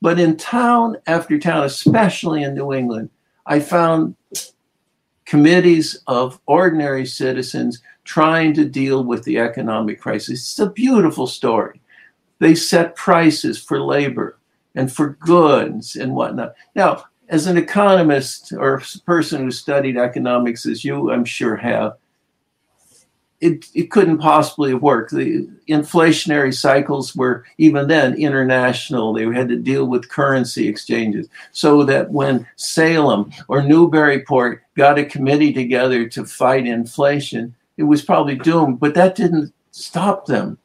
But 0.00 0.18
in 0.18 0.36
town 0.36 0.96
after 1.06 1.38
town, 1.38 1.64
especially 1.64 2.42
in 2.42 2.54
New 2.54 2.72
England, 2.72 3.10
I 3.46 3.60
found 3.60 4.16
committees 5.24 6.00
of 6.06 6.40
ordinary 6.46 7.06
citizens 7.06 7.82
trying 8.04 8.54
to 8.54 8.64
deal 8.64 9.04
with 9.04 9.24
the 9.24 9.38
economic 9.38 10.00
crisis. 10.00 10.40
It's 10.40 10.58
a 10.58 10.70
beautiful 10.70 11.26
story. 11.26 11.80
They 12.38 12.54
set 12.54 12.96
prices 12.96 13.62
for 13.62 13.80
labor 13.80 14.38
and 14.74 14.92
for 14.92 15.10
goods 15.20 15.96
and 15.96 16.14
whatnot. 16.14 16.54
Now, 16.74 17.04
as 17.28 17.46
an 17.46 17.56
economist 17.56 18.52
or 18.52 18.76
a 18.76 18.98
person 19.00 19.42
who 19.42 19.50
studied 19.50 19.96
economics, 19.96 20.66
as 20.66 20.84
you 20.84 21.10
I'm 21.10 21.24
sure 21.24 21.56
have, 21.56 21.94
it, 23.40 23.66
it 23.74 23.90
couldn't 23.90 24.18
possibly 24.18 24.74
worked. 24.74 25.12
The 25.12 25.48
inflationary 25.68 26.54
cycles 26.54 27.14
were 27.14 27.44
even 27.58 27.88
then 27.88 28.14
international. 28.14 29.12
They 29.12 29.24
had 29.26 29.48
to 29.48 29.56
deal 29.56 29.86
with 29.86 30.08
currency 30.08 30.68
exchanges. 30.68 31.28
So 31.52 31.84
that 31.84 32.10
when 32.10 32.46
Salem 32.56 33.32
or 33.48 33.62
Newburyport 33.62 34.62
got 34.76 34.98
a 34.98 35.04
committee 35.04 35.52
together 35.52 36.08
to 36.08 36.24
fight 36.24 36.66
inflation, 36.66 37.54
it 37.76 37.84
was 37.84 38.02
probably 38.02 38.36
doomed. 38.36 38.80
But 38.80 38.94
that 38.94 39.14
didn't 39.14 39.52
stop 39.70 40.26
them. 40.26 40.58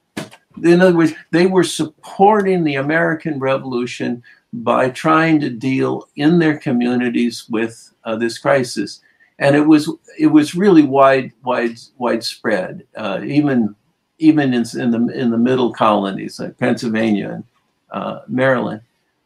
In 0.63 0.82
other 0.82 0.96
words, 0.96 1.13
they 1.32 1.48
were 1.48 1.63
supporting 1.63 2.63
the 2.63 2.75
American 2.75 3.40
Revolution 3.40 4.24
by 4.54 4.90
trying 4.90 5.40
to 5.40 5.50
deal 5.50 6.10
in 6.16 6.40
their 6.40 6.58
communities 6.58 7.48
with 7.50 7.94
uh, 8.04 8.16
this 8.16 8.38
crisis 8.38 9.01
and 9.42 9.56
it 9.56 9.68
was 9.68 9.92
it 10.18 10.28
was 10.28 10.56
really 10.56 10.84
wide 10.84 11.34
wide 11.44 11.78
widespread 11.98 12.86
uh, 12.96 13.20
even 13.26 13.76
even 14.20 14.54
in, 14.54 14.64
in, 14.80 14.92
the 14.92 15.08
in 15.20 15.32
the 15.32 15.38
middle 15.38 15.74
colonies 15.74 16.40
like 16.40 16.58
Pennsylvania 16.58 17.32
and 17.32 17.44
uh, 17.90 18.22
Maryland. 18.28 18.82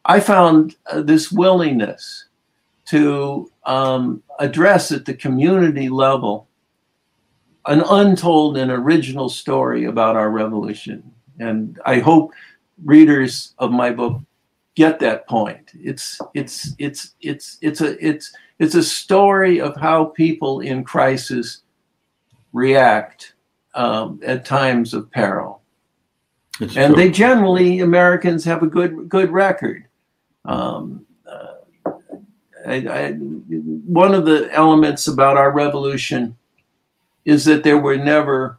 I 0.06 0.20
found 0.20 0.74
uh, 0.90 1.02
this 1.02 1.30
willingness 1.30 2.24
to 2.86 3.50
um, 3.64 4.22
address 4.38 4.90
at 4.90 5.04
the 5.04 5.14
community 5.14 5.88
level 5.88 6.48
an 7.66 7.82
untold 7.90 8.56
and 8.56 8.70
original 8.70 9.28
story 9.28 9.84
about 9.84 10.16
our 10.16 10.30
revolution. 10.30 11.12
And 11.38 11.78
I 11.84 11.98
hope 11.98 12.32
readers 12.84 13.54
of 13.58 13.72
my 13.72 13.90
book 13.90 14.22
get 14.76 15.00
that 15.00 15.26
point. 15.28 15.72
It's 15.74 16.20
it's 16.32 16.74
it's 16.78 17.14
it's 17.20 17.58
it's 17.60 17.80
a 17.80 18.06
it's 18.06 18.32
it's 18.58 18.74
a 18.74 18.82
story 18.82 19.60
of 19.60 19.76
how 19.76 20.06
people 20.06 20.60
in 20.60 20.84
crisis 20.84 21.62
react 22.52 23.34
um, 23.74 24.20
at 24.24 24.44
times 24.44 24.94
of 24.94 25.10
peril. 25.10 25.60
It's 26.60 26.76
and 26.76 26.94
true. 26.94 27.02
they 27.02 27.10
generally 27.10 27.80
Americans 27.80 28.44
have 28.44 28.62
a 28.62 28.66
good 28.66 29.08
good 29.08 29.30
record. 29.30 29.86
Um, 30.46 31.04
uh, 31.30 31.90
I, 32.66 32.74
I, 32.74 33.12
one 33.12 34.14
of 34.14 34.24
the 34.24 34.48
elements 34.52 35.06
about 35.06 35.36
our 35.36 35.52
revolution 35.52 36.36
is 37.24 37.44
that 37.44 37.62
there 37.62 37.78
were 37.78 37.96
never 37.96 38.58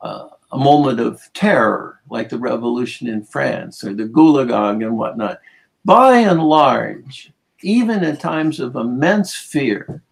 uh, 0.00 0.28
a 0.52 0.58
moment 0.58 1.00
of 1.00 1.20
terror 1.34 2.00
like 2.08 2.28
the 2.28 2.38
revolution 2.38 3.08
in 3.08 3.22
France 3.22 3.84
or 3.84 3.92
the 3.92 4.04
Gulag 4.04 4.84
and 4.84 4.96
whatnot. 4.96 5.40
By 5.84 6.18
and 6.18 6.42
large, 6.42 7.32
even 7.62 8.04
in 8.04 8.16
times 8.16 8.60
of 8.60 8.76
immense 8.76 9.34
fear, 9.34 10.02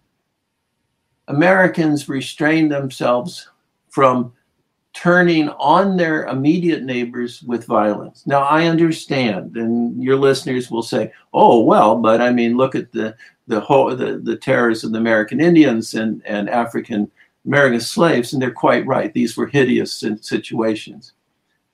Americans 1.27 2.07
restrained 2.07 2.71
themselves 2.71 3.49
from 3.89 4.33
turning 4.93 5.49
on 5.49 5.97
their 5.97 6.25
immediate 6.27 6.83
neighbors 6.83 7.43
with 7.43 7.65
violence. 7.65 8.25
Now, 8.25 8.43
I 8.43 8.65
understand, 8.65 9.57
and 9.57 10.01
your 10.01 10.15
listeners 10.15 10.71
will 10.71 10.83
say, 10.83 11.11
"Oh, 11.33 11.61
well, 11.63 11.97
but 11.97 12.21
I 12.21 12.31
mean, 12.31 12.57
look 12.57 12.75
at 12.75 12.91
the 12.91 13.15
the 13.47 13.59
whole 13.59 13.95
the, 13.95 14.17
the 14.17 14.37
terrors 14.37 14.83
of 14.83 14.91
the 14.91 14.97
American 14.97 15.41
Indians 15.41 15.93
and 15.93 16.25
and 16.25 16.49
African 16.49 17.11
American 17.45 17.81
slaves," 17.81 18.33
and 18.33 18.41
they're 18.41 18.51
quite 18.51 18.85
right. 18.87 19.13
These 19.13 19.35
were 19.35 19.47
hideous 19.47 20.03
situations. 20.21 21.13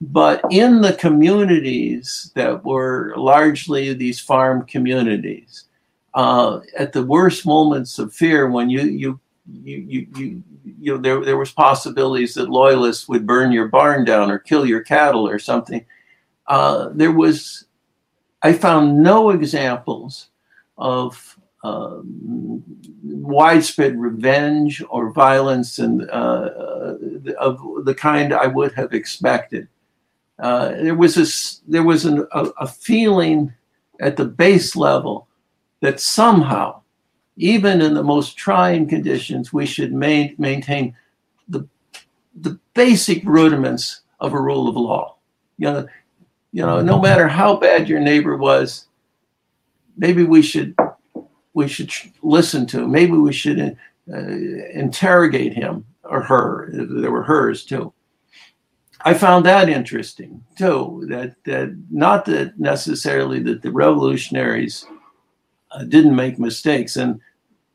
But 0.02 0.42
in 0.50 0.82
the 0.82 0.94
communities 0.94 2.32
that 2.34 2.66
were 2.66 3.14
largely 3.16 3.94
these 3.94 4.20
farm 4.20 4.66
communities, 4.66 5.66
uh, 6.16 6.62
at 6.76 6.92
the 6.92 7.06
worst 7.06 7.46
moments 7.46 8.00
of 8.00 8.12
fear, 8.12 8.50
when 8.50 8.70
you 8.70 8.82
you 8.82 9.20
you 9.64 9.78
you, 9.78 10.08
you 10.16 10.44
you 10.80 10.96
know 10.96 10.98
there 10.98 11.24
there 11.24 11.38
was 11.38 11.52
possibilities 11.52 12.34
that 12.34 12.50
loyalists 12.50 13.08
would 13.08 13.28
burn 13.28 13.52
your 13.52 13.68
barn 13.68 14.04
down 14.04 14.32
or 14.32 14.40
kill 14.40 14.66
your 14.66 14.82
cattle 14.82 15.28
or 15.28 15.38
something. 15.38 15.86
Uh, 16.48 16.90
there 16.94 17.12
was, 17.12 17.66
I 18.42 18.54
found 18.54 19.02
no 19.02 19.30
examples 19.30 20.30
of 20.78 21.38
um, 21.64 22.64
widespread 23.04 23.98
revenge 24.00 24.84
or 24.90 25.14
violence 25.14 25.78
and 25.78 26.10
uh, 26.10 26.50
of 27.40 27.86
the 27.86 27.96
kind 27.96 28.34
I 28.34 28.48
would 28.48 28.74
have 28.74 28.94
expected. 28.94 29.68
Uh, 30.42 30.70
there 30.72 30.96
was 30.96 31.18
a 31.18 31.72
there 31.72 31.84
was 31.84 32.04
an, 32.06 32.28
a, 32.32 32.50
a 32.60 32.68
feeling 32.68 33.54
at 34.02 34.18
the 34.18 34.26
base 34.26 34.76
level 34.76 35.28
that 35.82 36.00
somehow 36.00 36.82
even 37.38 37.82
in 37.82 37.94
the 37.94 38.04
most 38.04 38.38
trying 38.38 38.88
conditions, 38.88 39.52
we 39.52 39.66
should 39.66 39.94
main, 39.94 40.36
maintain 40.38 40.96
the, 41.48 41.68
the 42.36 42.60
basic 42.74 43.24
rudiments 43.24 44.02
of 44.20 44.34
a 44.34 44.42
rule 44.42 44.68
of 44.68 44.76
law. 44.76 45.16
You 45.58 45.72
know, 45.72 45.88
you 46.52 46.62
know, 46.66 46.82
no 46.82 47.00
matter 47.00 47.28
how 47.28 47.56
bad 47.56 47.88
your 47.88 48.00
neighbor 48.00 48.38
was, 48.38 48.88
maybe 49.98 50.24
we 50.24 50.42
should 50.42 50.76
we 51.54 51.68
should 51.68 51.92
listen 52.22 52.66
to. 52.68 52.84
him 52.84 52.92
Maybe 52.92 53.14
we 53.14 53.34
should 53.34 53.60
uh, 53.60 54.18
interrogate 54.74 55.54
him 55.54 55.86
or 56.04 56.22
her. 56.22 56.70
There 56.72 57.12
were 57.12 57.24
hers 57.24 57.66
too. 57.66 57.94
I 59.04 59.14
found 59.14 59.46
that 59.46 59.70
interesting 59.70 60.44
too. 60.58 61.06
That 61.10 61.36
that 61.46 61.76
not 61.90 62.26
that 62.26 62.60
necessarily 62.60 63.40
that 63.44 63.62
the 63.62 63.72
revolutionaries 63.72 64.86
uh, 65.72 65.84
didn't 65.84 66.16
make 66.16 66.40
mistakes, 66.40 66.96
and 66.96 67.20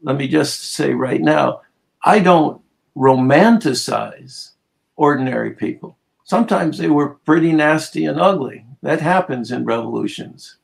let 0.02 0.16
me 0.16 0.28
just 0.28 0.72
say 0.72 0.92
right 0.92 1.20
now, 1.20 1.62
I 2.02 2.20
don't 2.20 2.60
romanticize 2.96 4.52
ordinary 4.96 5.52
people. 5.52 5.98
Sometimes 6.24 6.78
they 6.78 6.88
were 6.88 7.14
pretty 7.24 7.52
nasty 7.52 8.06
and 8.06 8.20
ugly. 8.20 8.64
That 8.82 9.00
happens 9.00 9.52
in 9.52 9.64
revolutions. 9.64 10.56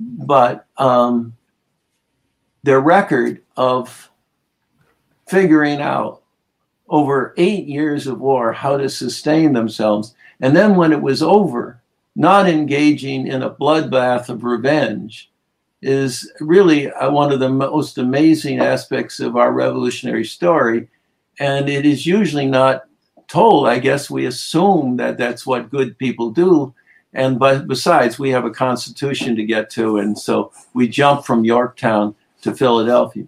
But 0.00 0.66
um, 0.76 1.36
their 2.62 2.80
record 2.80 3.42
of 3.56 4.10
figuring 5.26 5.80
out 5.80 6.22
over 6.88 7.34
eight 7.36 7.66
years 7.66 8.06
of 8.06 8.20
war 8.20 8.52
how 8.52 8.76
to 8.76 8.88
sustain 8.88 9.52
themselves, 9.52 10.14
and 10.40 10.54
then 10.54 10.76
when 10.76 10.92
it 10.92 11.02
was 11.02 11.22
over, 11.22 11.80
not 12.14 12.48
engaging 12.48 13.26
in 13.26 13.42
a 13.42 13.50
bloodbath 13.50 14.28
of 14.28 14.44
revenge, 14.44 15.30
is 15.82 16.30
really 16.40 16.90
uh, 16.92 17.10
one 17.10 17.32
of 17.32 17.40
the 17.40 17.48
most 17.48 17.98
amazing 17.98 18.60
aspects 18.60 19.20
of 19.20 19.36
our 19.36 19.52
revolutionary 19.52 20.24
story. 20.24 20.88
And 21.38 21.68
it 21.68 21.84
is 21.84 22.06
usually 22.06 22.46
not 22.46 22.84
told. 23.28 23.68
I 23.68 23.78
guess 23.78 24.10
we 24.10 24.26
assume 24.26 24.96
that 24.96 25.18
that's 25.18 25.46
what 25.46 25.70
good 25.70 25.98
people 25.98 26.30
do. 26.30 26.74
And 27.12 27.38
but 27.38 27.66
besides, 27.66 28.18
we 28.18 28.30
have 28.30 28.44
a 28.44 28.50
constitution 28.50 29.36
to 29.36 29.44
get 29.44 29.70
to. 29.70 29.98
And 29.98 30.18
so 30.18 30.52
we 30.74 30.88
jump 30.88 31.24
from 31.24 31.44
Yorktown 31.44 32.14
to 32.42 32.54
Philadelphia. 32.54 33.26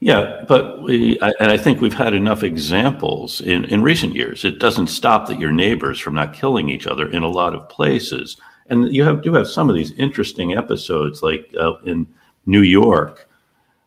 Yeah, 0.00 0.44
but 0.48 0.82
we, 0.82 1.20
I, 1.20 1.32
and 1.40 1.52
I 1.52 1.58
think 1.58 1.80
we've 1.80 1.92
had 1.92 2.14
enough 2.14 2.42
examples 2.42 3.42
in, 3.42 3.66
in 3.66 3.82
recent 3.82 4.14
years. 4.14 4.46
It 4.46 4.58
doesn't 4.58 4.86
stop 4.86 5.28
that 5.28 5.38
your 5.38 5.52
neighbors 5.52 6.00
from 6.00 6.14
not 6.14 6.32
killing 6.32 6.70
each 6.70 6.86
other 6.86 7.10
in 7.10 7.22
a 7.22 7.28
lot 7.28 7.54
of 7.54 7.68
places 7.68 8.38
and 8.70 8.94
you 8.94 9.04
have 9.04 9.20
do 9.20 9.34
have 9.34 9.48
some 9.48 9.68
of 9.68 9.74
these 9.74 9.92
interesting 9.92 10.56
episodes, 10.56 11.22
like 11.22 11.52
uh, 11.60 11.74
in 11.84 12.06
New 12.46 12.62
York, 12.62 13.28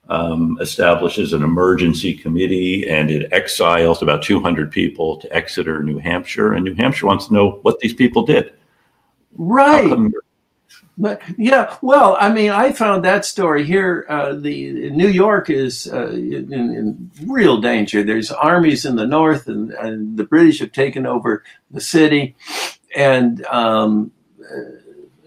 um, 0.10 0.58
establishes 0.62 1.32
an 1.34 1.42
emergency 1.42 2.14
committee 2.14 2.88
and 2.88 3.10
it 3.10 3.32
exiles 3.32 4.02
about 4.02 4.22
200 4.22 4.70
people 4.70 5.18
to 5.18 5.34
Exeter, 5.34 5.82
New 5.82 5.98
Hampshire, 5.98 6.54
and 6.54 6.66
New 6.66 6.76
Hampshire 6.76 7.08
wants 7.08 7.28
to 7.28 7.34
know 7.34 7.60
what 7.62 7.80
these 7.80 7.94
people 7.94 8.26
did. 8.26 8.54
Right. 9.36 9.98
But 10.98 11.22
yeah, 11.38 11.76
well, 11.82 12.18
I 12.20 12.32
mean, 12.32 12.52
I 12.52 12.72
found 12.72 13.04
that 13.04 13.26
story 13.26 13.66
here. 13.66 14.06
Uh, 14.08 14.34
the 14.34 14.92
New 14.92 15.08
York 15.08 15.50
is 15.50 15.92
uh, 15.92 16.10
in, 16.10 16.54
in, 16.54 17.12
real 17.26 17.60
danger. 17.60 18.04
There's 18.04 18.32
armies 18.32 18.86
in 18.86 18.96
the 18.96 19.08
north, 19.08 19.48
and, 19.48 19.72
and 19.72 20.18
the 20.18 20.24
British 20.24 20.60
have 20.60 20.72
taken 20.72 21.08
over 21.08 21.44
the 21.72 21.82
city, 21.82 22.36
and 22.96 23.44
um, 23.48 24.12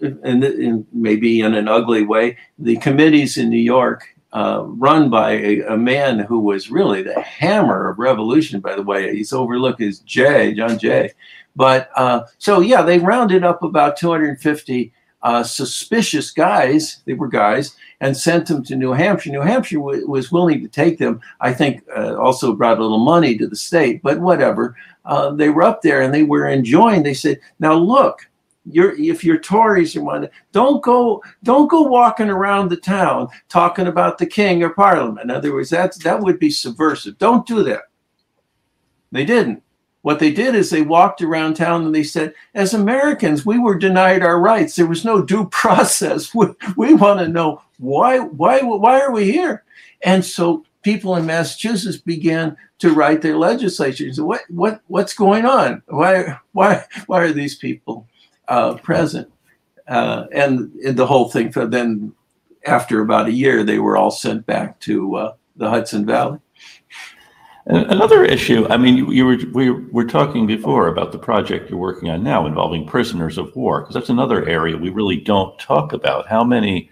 and, 0.01 0.43
and, 0.43 0.85
maybe 0.93 1.41
in 1.41 1.53
an 1.53 1.67
ugly 1.67 2.03
way, 2.03 2.37
the 2.59 2.77
committees 2.77 3.37
in 3.37 3.49
New 3.49 3.57
York, 3.57 4.15
uh, 4.33 4.63
run 4.65 5.09
by 5.09 5.31
a, 5.31 5.61
a, 5.61 5.77
man 5.77 6.19
who 6.19 6.39
was 6.39 6.69
really 6.69 7.01
the 7.01 7.19
hammer 7.21 7.89
of 7.89 7.97
revolution, 7.97 8.59
by 8.59 8.75
the 8.75 8.83
way. 8.83 9.15
He's 9.15 9.33
overlooked 9.33 9.81
as 9.81 9.99
Jay, 9.99 10.53
John 10.53 10.77
Jay. 10.77 11.11
But 11.55 11.89
uh, 11.95 12.25
so, 12.37 12.59
yeah, 12.59 12.83
they 12.83 12.99
rounded 12.99 13.43
up 13.43 13.63
about 13.63 13.97
250 13.97 14.93
uh, 15.27 15.43
suspicious 15.43 16.31
guys, 16.31 17.01
they 17.03 17.13
were 17.13 17.27
guys, 17.27 17.75
and 17.99 18.15
sent 18.15 18.47
them 18.47 18.63
to 18.63 18.77
New 18.77 18.93
Hampshire. 18.93 19.29
New 19.29 19.41
Hampshire 19.41 19.79
w- 19.79 20.07
was 20.07 20.31
willing 20.31 20.61
to 20.61 20.69
take 20.69 20.99
them. 20.99 21.19
I 21.41 21.51
think 21.51 21.83
uh, 21.93 22.15
also 22.15 22.53
brought 22.53 22.79
a 22.79 22.81
little 22.81 23.03
money 23.03 23.37
to 23.37 23.45
the 23.45 23.55
state, 23.57 24.01
but 24.01 24.21
whatever. 24.21 24.77
Uh, 25.03 25.31
they 25.31 25.49
were 25.49 25.63
up 25.63 25.81
there 25.81 26.01
and 26.01 26.13
they 26.13 26.23
were 26.23 26.47
enjoying. 26.47 27.03
They 27.03 27.13
said, 27.13 27.41
now 27.59 27.73
look, 27.73 28.25
you're 28.63 28.95
if 28.97 29.21
you're 29.23 29.37
Tories 29.37 29.95
you 29.95 30.03
want 30.03 30.29
don't 30.51 30.83
go 30.83 31.23
don't 31.43 31.69
go 31.69 31.83
walking 31.83 32.29
around 32.29 32.67
the 32.67 32.75
town 32.75 33.29
talking 33.47 33.87
about 33.87 34.17
the 34.17 34.25
king 34.25 34.61
or 34.61 34.71
parliament. 34.71 35.29
In 35.29 35.31
other 35.31 35.53
words, 35.53 35.69
that's 35.69 35.97
that 35.99 36.19
would 36.19 36.37
be 36.37 36.49
subversive. 36.49 37.17
Don't 37.17 37.47
do 37.47 37.63
that. 37.63 37.83
They 39.13 39.23
didn't. 39.23 39.63
What 40.03 40.19
they 40.19 40.31
did 40.31 40.55
is 40.55 40.69
they 40.69 40.83
walked 40.83 41.21
around 41.21 41.55
town 41.55 41.85
and 41.85 41.93
they 41.93 42.03
said, 42.03 42.33
as 42.53 42.73
Americans, 42.73 43.45
we 43.45 43.59
were 43.59 43.77
denied 43.77 44.23
our 44.23 44.39
rights. 44.39 44.75
There 44.75 44.85
was 44.85 45.03
no 45.03 45.21
due 45.21 45.45
process. 45.51 46.33
We, 46.33 46.47
we 46.75 46.93
want 46.93 47.19
to 47.19 47.27
know 47.27 47.61
why 47.79 48.19
why 48.19 48.61
why 48.61 49.01
are 49.01 49.11
we 49.11 49.31
here? 49.31 49.63
And 50.03 50.23
so 50.23 50.65
people 50.81 51.15
in 51.15 51.25
Massachusetts 51.25 51.97
began 51.97 52.55
to 52.79 52.93
write 52.93 53.21
their 53.21 53.37
legislatures. 53.37 54.19
What 54.21 54.41
what 54.49 54.81
what's 54.87 55.13
going 55.13 55.45
on? 55.45 55.81
Why 55.87 56.39
why 56.53 56.85
why 57.07 57.21
are 57.23 57.33
these 57.33 57.55
people 57.55 58.07
uh, 58.47 58.75
present. 58.75 59.31
Uh, 59.87 60.25
and, 60.33 60.73
and, 60.83 60.97
the 60.97 61.07
whole 61.07 61.29
thing, 61.29 61.49
then 61.51 62.13
after 62.65 62.99
about 63.01 63.27
a 63.27 63.31
year, 63.31 63.63
they 63.63 63.79
were 63.79 63.95
all 63.95 64.11
sent 64.11 64.45
back 64.45 64.79
to 64.81 65.15
uh, 65.15 65.33
the 65.55 65.69
Hudson 65.69 66.05
Valley. 66.05 66.39
Another 67.69 68.23
issue, 68.23 68.65
I 68.69 68.77
mean, 68.77 68.95
you, 68.95 69.11
you, 69.11 69.25
were 69.25 69.37
we 69.51 69.69
were 69.69 70.05
talking 70.05 70.47
before 70.47 70.87
about 70.87 71.11
the 71.11 71.19
project 71.19 71.69
you're 71.69 71.77
working 71.77 72.09
on 72.09 72.23
now 72.23 72.45
involving 72.45 72.87
prisoners 72.87 73.37
of 73.37 73.53
war, 73.57 73.81
because 73.81 73.93
that's 73.93 74.09
another 74.09 74.47
area 74.47 74.77
we 74.77 74.89
really 74.89 75.17
don't 75.17 75.59
talk 75.59 75.91
about. 75.91 76.29
How 76.29 76.45
many 76.45 76.89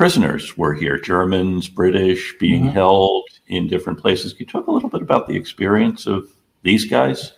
prisoners 0.00 0.56
were 0.56 0.74
here, 0.74 0.98
Germans, 0.98 1.68
British, 1.68 2.34
being 2.38 2.62
mm-hmm. 2.64 2.72
held 2.72 3.28
in 3.48 3.68
different 3.68 3.98
places. 3.98 4.32
Can 4.32 4.40
you 4.40 4.46
talk 4.46 4.66
a 4.66 4.70
little 4.70 4.88
bit 4.88 5.02
about 5.02 5.28
the 5.28 5.36
experience 5.36 6.06
of 6.06 6.28
these 6.62 6.86
guys? 6.86 7.34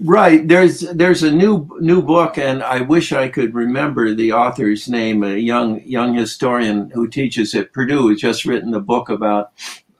Right. 0.00 0.46
There's 0.46 0.80
there's 0.80 1.22
a 1.22 1.30
new 1.30 1.66
new 1.80 2.02
book, 2.02 2.36
and 2.36 2.62
I 2.62 2.80
wish 2.80 3.12
I 3.12 3.28
could 3.28 3.54
remember 3.54 4.12
the 4.12 4.32
author's 4.32 4.88
name. 4.88 5.22
A 5.22 5.36
young 5.36 5.82
young 5.84 6.14
historian 6.14 6.90
who 6.90 7.08
teaches 7.08 7.54
at 7.54 7.72
Purdue 7.72 8.08
has 8.08 8.20
just 8.20 8.44
written 8.44 8.74
a 8.74 8.80
book 8.80 9.08
about 9.08 9.52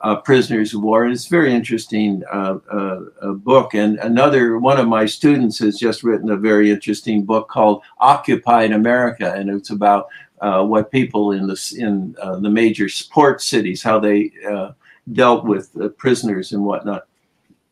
uh, 0.07 0.15
prisoners 0.15 0.73
of 0.73 0.83
war. 0.83 1.03
And 1.03 1.13
it's 1.13 1.27
a 1.27 1.31
very 1.31 1.53
interesting 1.53 2.23
uh, 2.33 2.59
uh, 2.71 3.33
book. 3.33 3.75
And 3.75 3.99
another 3.99 4.57
one 4.57 4.79
of 4.79 4.87
my 4.87 5.05
students 5.05 5.59
has 5.59 5.81
just 5.81 6.05
written 6.05 6.31
a 6.31 6.37
very 6.37 6.71
interesting 6.71 7.25
book 7.25 7.49
called 7.49 7.83
Occupied 7.99 8.71
America, 8.71 9.35
and 9.35 9.51
it's 9.51 9.71
about 9.71 10.07
uh, 10.41 10.65
what 10.65 10.93
people 10.93 11.33
in 11.33 11.49
the 11.49 11.75
in 11.77 12.15
uh, 12.23 12.39
the 12.39 12.51
major 12.51 12.89
port 13.11 13.43
cities 13.43 13.83
how 13.83 13.99
they 13.99 14.31
uh, 14.49 14.71
dealt 15.13 15.45
with 15.45 15.75
prisoners 15.97 16.53
and 16.53 16.63
whatnot. 16.63 17.09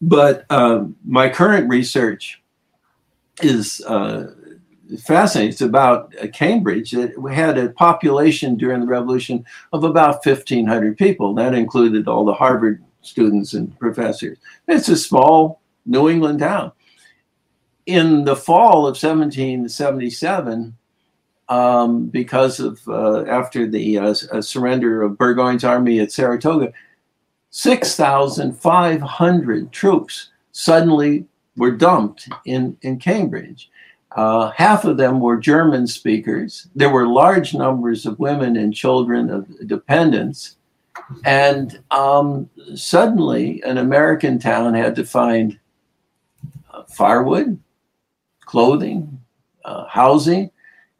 But 0.00 0.44
um, 0.50 0.96
my 1.04 1.28
current 1.28 1.68
research 1.68 2.42
is 3.42 3.80
fascinating. 5.02 5.50
It's 5.50 5.60
about 5.60 6.14
Cambridge. 6.32 6.94
It 6.94 7.12
had 7.32 7.58
a 7.58 7.70
population 7.70 8.56
during 8.56 8.80
the 8.80 8.86
revolution 8.86 9.44
of 9.72 9.82
about 9.84 10.24
1,500 10.24 10.96
people. 10.96 11.34
That 11.34 11.54
included 11.54 12.08
all 12.08 12.24
the 12.24 12.34
Harvard 12.34 12.82
students 13.02 13.54
and 13.54 13.76
professors. 13.78 14.38
It's 14.68 14.88
a 14.88 14.96
small 14.96 15.60
New 15.86 16.08
England 16.08 16.40
town. 16.40 16.72
In 17.86 18.24
the 18.24 18.36
fall 18.36 18.86
of 18.86 18.96
1777, 18.96 20.76
um, 21.50 22.06
because 22.06 22.58
of 22.58 22.80
uh, 22.88 23.26
after 23.26 23.68
the 23.68 23.98
uh, 23.98 24.14
uh 24.32 24.40
surrender 24.40 25.02
of 25.02 25.18
Burgoyne's 25.18 25.62
army 25.62 26.00
at 26.00 26.10
Saratoga, 26.10 26.72
6,500 27.50 29.70
troops 29.70 30.30
suddenly 30.52 31.26
were 31.56 31.70
dumped 31.70 32.28
in, 32.46 32.76
in 32.82 32.98
Cambridge. 32.98 33.70
Uh, 34.14 34.50
half 34.50 34.84
of 34.84 34.96
them 34.96 35.20
were 35.20 35.36
German 35.36 35.86
speakers. 35.86 36.68
There 36.74 36.90
were 36.90 37.06
large 37.06 37.52
numbers 37.52 38.06
of 38.06 38.18
women 38.18 38.56
and 38.56 38.72
children 38.72 39.28
of 39.28 39.46
dependents. 39.66 40.56
And 41.24 41.80
um, 41.90 42.48
suddenly, 42.76 43.60
an 43.62 43.78
American 43.78 44.38
town 44.38 44.74
had 44.74 44.94
to 44.96 45.04
find 45.04 45.58
uh, 46.72 46.84
firewood, 46.84 47.60
clothing, 48.40 49.20
uh, 49.64 49.86
housing. 49.86 50.50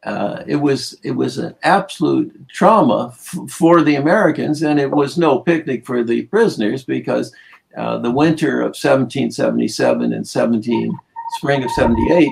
Uh, 0.02 0.42
it 0.46 0.56
was 0.56 0.98
it 1.02 1.12
was 1.12 1.38
an 1.38 1.54
absolute 1.62 2.48
trauma 2.48 3.08
f- 3.12 3.38
for 3.48 3.80
the 3.80 3.94
Americans, 3.94 4.62
and 4.62 4.78
it 4.78 4.90
was 4.90 5.16
no 5.16 5.38
picnic 5.38 5.86
for 5.86 6.02
the 6.02 6.22
prisoners 6.26 6.84
because 6.84 7.32
uh, 7.76 7.96
the 7.98 8.10
winter 8.10 8.60
of 8.60 8.76
1777 8.76 10.12
and 10.12 10.28
17 10.28 10.98
spring 11.38 11.64
of 11.64 11.70
78 11.70 12.28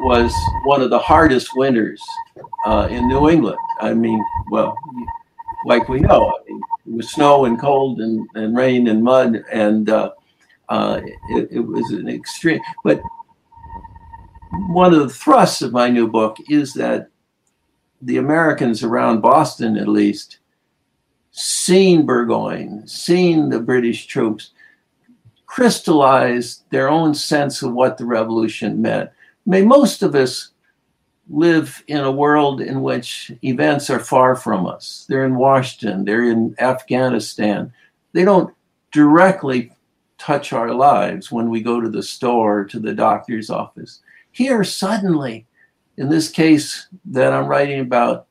was 0.00 0.32
one 0.64 0.82
of 0.82 0.90
the 0.90 0.98
hardest 0.98 1.48
winters 1.56 2.02
uh, 2.64 2.88
in 2.90 3.08
New 3.08 3.28
England. 3.30 3.58
I 3.80 3.94
mean, 3.94 4.24
well, 4.50 4.76
like 5.64 5.88
we 5.88 6.00
know, 6.00 6.28
I 6.28 6.50
mean, 6.50 6.60
it 6.86 6.92
was 6.92 7.12
snow 7.12 7.44
and 7.44 7.58
cold 7.58 8.00
and, 8.00 8.26
and 8.34 8.56
rain 8.56 8.88
and 8.88 9.02
mud, 9.02 9.42
and 9.52 9.88
uh, 9.88 10.12
uh, 10.68 11.00
it, 11.30 11.48
it, 11.50 11.60
was 11.60 11.90
an 11.90 12.08
extreme. 12.08 12.60
But 12.84 13.00
one 14.68 14.92
of 14.92 15.00
the 15.00 15.08
thrusts 15.08 15.62
of 15.62 15.72
my 15.72 15.88
new 15.88 16.08
book 16.08 16.36
is 16.48 16.74
that 16.74 17.08
the 18.02 18.18
Americans 18.18 18.82
around 18.82 19.20
Boston, 19.20 19.76
at 19.76 19.88
least, 19.88 20.38
seen 21.32 22.06
Burgoyne, 22.06 22.86
seen 22.86 23.48
the 23.48 23.60
British 23.60 24.06
troops, 24.06 24.50
crystallized 25.46 26.62
their 26.70 26.88
own 26.88 27.14
sense 27.14 27.62
of 27.62 27.72
what 27.72 27.96
the 27.96 28.04
revolution 28.04 28.80
meant 28.80 29.10
may 29.46 29.62
most 29.62 30.02
of 30.02 30.14
us 30.14 30.50
live 31.28 31.82
in 31.88 31.98
a 31.98 32.10
world 32.10 32.60
in 32.60 32.82
which 32.82 33.32
events 33.42 33.90
are 33.90 33.98
far 33.98 34.36
from 34.36 34.66
us. 34.66 35.06
They're 35.08 35.24
in 35.24 35.36
Washington, 35.36 36.04
they're 36.04 36.28
in 36.30 36.54
Afghanistan. 36.58 37.72
They 38.12 38.24
don't 38.24 38.52
directly 38.92 39.72
touch 40.18 40.52
our 40.52 40.72
lives 40.72 41.30
when 41.30 41.50
we 41.50 41.60
go 41.60 41.80
to 41.80 41.88
the 41.88 42.02
store, 42.02 42.64
to 42.64 42.78
the 42.78 42.94
doctor's 42.94 43.50
office. 43.50 44.00
Here, 44.32 44.64
suddenly, 44.64 45.46
in 45.96 46.08
this 46.08 46.28
case 46.30 46.86
that 47.06 47.32
I'm 47.32 47.46
writing 47.46 47.80
about, 47.80 48.26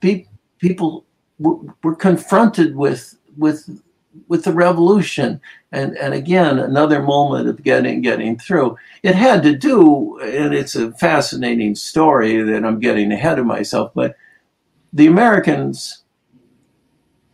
pe- 0.00 0.26
people 0.58 1.04
were 1.38 1.94
confronted 1.96 2.76
with, 2.76 3.18
with 3.36 3.82
with 4.28 4.44
the 4.44 4.52
revolution. 4.52 5.40
And 5.72 5.96
and 5.96 6.12
again 6.12 6.58
another 6.58 7.02
moment 7.02 7.48
of 7.48 7.62
getting 7.62 8.02
getting 8.02 8.38
through. 8.38 8.76
It 9.02 9.14
had 9.14 9.42
to 9.42 9.56
do 9.56 10.18
and 10.20 10.54
it's 10.54 10.76
a 10.76 10.92
fascinating 10.92 11.74
story 11.74 12.42
that 12.42 12.64
i'm 12.64 12.78
getting 12.78 13.12
ahead 13.12 13.38
of 13.38 13.46
myself 13.46 13.92
but 13.94 14.16
the 14.92 15.06
americans 15.06 16.04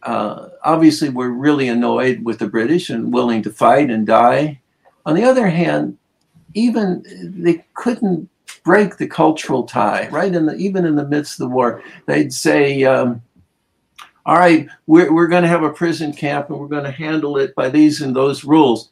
uh, 0.05 0.49
obviously 0.64 1.09
were 1.09 1.31
really 1.31 1.69
annoyed 1.69 2.25
with 2.25 2.38
the 2.38 2.49
british 2.49 2.88
and 2.88 3.12
willing 3.12 3.43
to 3.43 3.51
fight 3.51 3.91
and 3.91 4.07
die. 4.07 4.61
On 5.07 5.14
the 5.14 5.25
other 5.25 5.49
hand 5.49 5.99
even 6.55 7.05
they 7.43 7.64
couldn't 7.75 8.29
break 8.64 8.97
the 8.97 9.07
cultural 9.07 9.64
tie 9.64 10.09
right? 10.09 10.35
In 10.35 10.47
the 10.47 10.55
even 10.57 10.85
in 10.85 10.97
the 10.97 11.07
midst 11.07 11.35
of 11.35 11.49
the 11.49 11.55
war 11.55 11.83
they'd 12.07 12.33
say 12.33 12.85
um, 12.85 13.23
all 14.29 14.37
right, 14.37 14.69
we're, 14.87 15.11
we're 15.11 15.27
going 15.27 15.43
to 15.43 15.49
have 15.49 15.62
a 15.62 15.73
prison 15.73 16.12
camp 16.12 16.51
and 16.51 16.61
we're 16.61 16.69
going 16.69 16.85
to 16.85 16.91
handle 16.91 17.38
it 17.38 17.55
by 17.55 17.71
these 17.71 18.03
and 18.03 18.14
those 18.14 18.45
rules. 18.45 18.91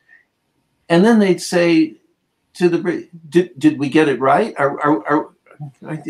And 0.88 1.05
then 1.05 1.18
they'd 1.18 1.42
say 1.42 1.96
to 2.55 2.70
the, 2.70 3.07
did, 3.29 3.51
did 3.59 3.79
we 3.79 3.90
get 3.90 4.09
it 4.09 4.18
right? 4.18 4.55
Are, 4.57 4.81
are, 4.81 5.07
are, 5.07 5.35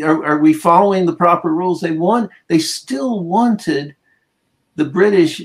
are, 0.01 0.25
are 0.25 0.37
we 0.37 0.53
following 0.53 1.05
the 1.05 1.15
proper 1.15 1.53
rules? 1.53 1.81
They 1.81 1.91
want, 1.91 2.31
they 2.47 2.57
still 2.57 3.21
wanted 3.21 3.97
the 4.77 4.85
British 4.85 5.41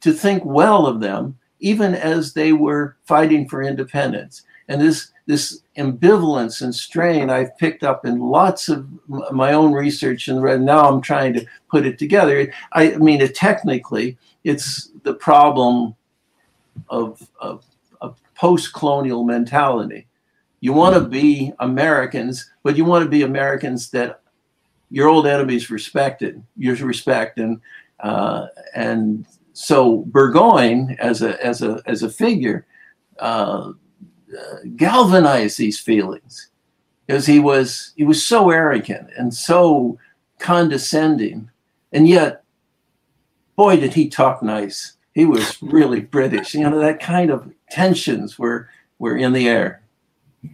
to 0.00 0.12
think 0.14 0.42
well 0.46 0.86
of 0.86 1.00
them, 1.00 1.38
even 1.60 1.94
as 1.94 2.32
they 2.32 2.54
were 2.54 2.96
fighting 3.04 3.46
for 3.46 3.62
independence. 3.62 4.42
And 4.68 4.80
this 4.80 5.12
this 5.28 5.60
ambivalence 5.76 6.62
and 6.62 6.74
strain 6.74 7.28
I've 7.28 7.56
picked 7.58 7.84
up 7.84 8.06
in 8.06 8.18
lots 8.18 8.70
of 8.70 8.88
my 9.08 9.52
own 9.52 9.72
research, 9.72 10.26
and 10.26 10.40
now 10.64 10.88
I'm 10.88 11.02
trying 11.02 11.34
to 11.34 11.46
put 11.70 11.86
it 11.86 11.98
together. 11.98 12.50
I, 12.72 12.96
mean, 12.96 13.20
it, 13.20 13.34
technically, 13.34 14.16
it's 14.44 14.90
the 15.02 15.12
problem 15.12 15.94
of, 16.88 17.28
of, 17.40 17.62
of 18.00 18.18
post 18.34 18.72
colonial 18.72 19.22
mentality. 19.22 20.06
You 20.60 20.72
want 20.72 20.94
to 20.94 21.02
be 21.02 21.52
Americans, 21.60 22.50
but 22.62 22.78
you 22.78 22.86
want 22.86 23.04
to 23.04 23.10
be 23.10 23.22
Americans 23.22 23.90
that 23.90 24.22
your 24.90 25.08
old 25.08 25.26
enemies 25.26 25.70
respected, 25.70 26.42
you 26.56 26.74
respect, 26.76 27.38
and 27.38 27.60
uh, 28.00 28.46
and 28.74 29.26
so 29.52 30.04
Burgoyne 30.06 30.96
as 30.98 31.20
a 31.20 31.44
as 31.44 31.60
a 31.60 31.82
as 31.84 32.02
a 32.02 32.10
figure 32.10 32.66
uh, 33.18 33.72
galvanize 34.76 35.56
these 35.56 35.78
feelings 35.78 36.50
because 37.06 37.26
he 37.26 37.40
was 37.40 37.92
he 37.96 38.04
was 38.04 38.24
so 38.24 38.50
arrogant 38.50 39.08
and 39.16 39.32
so 39.32 39.98
condescending. 40.38 41.50
And 41.92 42.08
yet 42.08 42.44
boy 43.56 43.76
did 43.76 43.94
he 43.94 44.08
talk 44.08 44.42
nice. 44.42 44.94
He 45.14 45.24
was 45.24 45.60
really 45.62 46.00
british. 46.00 46.54
You 46.54 46.68
know 46.68 46.78
that 46.78 47.00
kind 47.00 47.30
of 47.30 47.50
tensions 47.70 48.38
were 48.38 48.68
were 48.98 49.16
in 49.16 49.32
the 49.32 49.48
air. 49.48 49.82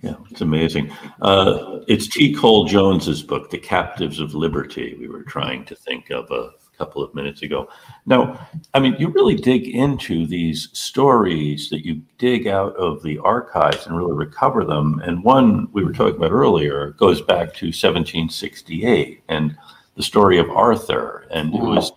Yeah 0.03 0.17
it's 0.31 0.41
amazing. 0.41 0.93
Uh, 1.21 1.81
it's 1.89 2.09
t. 2.09 2.33
Cole 2.33 2.65
jones's 2.65 3.23
book 3.23 3.51
the 3.51 3.59
captives 3.59 4.21
of 4.21 4.35
liberty 4.35 4.97
we 4.99 5.09
were 5.09 5.25
trying 5.25 5.65
to 5.67 5.75
think 5.75 6.11
of 6.11 6.31
a 6.31 6.51
couple 6.79 7.03
of 7.03 7.15
minutes 7.15 7.43
ago. 7.43 7.69
Now, 8.07 8.49
I 8.75 8.81
mean, 8.81 8.97
you 8.99 9.09
really 9.09 9.35
dig 9.35 9.69
into 9.69 10.27
these 10.27 10.69
stories 10.73 11.71
that 11.71 11.85
you 11.85 12.03
dig 12.19 12.47
out 12.47 12.75
of 12.77 13.03
the 13.03 13.19
archives 13.19 13.87
and 13.87 13.97
really 13.97 14.13
recover 14.13 14.65
them. 14.65 15.01
And 15.05 15.25
one 15.25 15.69
we 15.73 15.85
were 15.85 15.93
talking 15.93 16.17
about 16.17 16.33
earlier 16.33 16.91
goes 16.93 17.21
back 17.21 17.55
to 17.55 17.67
1768 17.67 19.23
and 19.29 19.57
the 19.97 20.03
story 20.03 20.39
of 20.39 20.51
Arthur, 20.51 21.27
and 21.31 21.55
it 21.55 21.61
was 21.61 21.93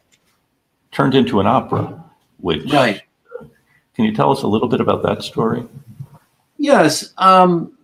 turned 0.91 1.15
into 1.15 1.39
an 1.39 1.47
opera. 1.47 2.03
Which, 2.39 2.71
right? 2.71 3.01
Can 3.95 4.05
you 4.05 4.13
tell 4.13 4.31
us 4.31 4.43
a 4.43 4.47
little 4.47 4.67
bit 4.67 4.79
about 4.79 5.01
that 5.03 5.23
story? 5.23 5.65
Yes. 6.57 7.13
Um, 7.17 7.75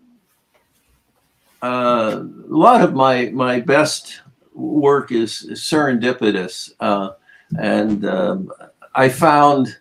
uh, 1.64 2.22
a 2.22 2.56
lot 2.56 2.82
of 2.82 2.94
my 2.94 3.30
my 3.34 3.60
best 3.60 4.22
work 4.54 5.12
is, 5.12 5.48
serendipitous. 5.54 6.72
Uh, 6.80 7.12
and 7.60 8.06
um, 8.06 8.52
I 8.96 9.10
found 9.10 9.78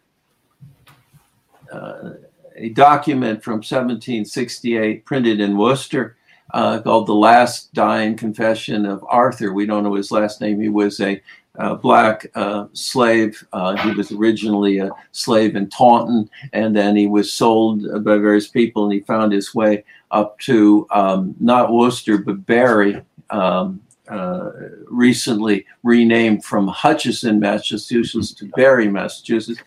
uh, 1.73 2.11
a 2.57 2.69
document 2.71 3.43
from 3.43 3.55
1768 3.55 5.05
printed 5.05 5.41
in 5.41 5.57
Worcester 5.57 6.17
uh, 6.53 6.81
called 6.81 7.07
The 7.07 7.15
Last 7.15 7.73
Dying 7.73 8.17
Confession 8.17 8.85
of 8.85 9.05
Arthur. 9.09 9.53
We 9.53 9.67
don't 9.67 9.85
know 9.85 9.95
his 9.95 10.11
last 10.11 10.41
name. 10.41 10.61
He 10.61 10.69
was 10.69 11.01
a 11.01 11.21
uh, 11.59 11.75
black 11.75 12.27
uh, 12.35 12.67
slave. 12.73 13.43
Uh, 13.53 13.77
he 13.77 13.93
was 13.93 14.13
originally 14.13 14.79
a 14.79 14.91
slave 15.13 15.57
in 15.57 15.69
Taunton, 15.69 16.29
and 16.53 16.75
then 16.75 16.97
he 16.97 17.07
was 17.07 17.33
sold 17.33 17.83
by 18.05 18.17
various 18.17 18.49
people, 18.49 18.85
and 18.85 18.93
he 18.93 19.01
found 19.01 19.33
his 19.33 19.55
way 19.55 19.85
up 20.11 20.39
to 20.41 20.87
um, 20.91 21.35
not 21.41 21.73
Worcester 21.73 22.19
but 22.19 22.45
Barre, 22.47 23.05
Um, 23.31 23.81
uh, 24.13 24.51
recently 24.89 25.65
renamed 25.83 26.45
from 26.45 26.69
Hutchinson, 26.69 27.41
Massachusetts 27.41 28.35
to 28.35 28.45
Barre, 28.55 28.89
Massachusetts. 28.89 29.63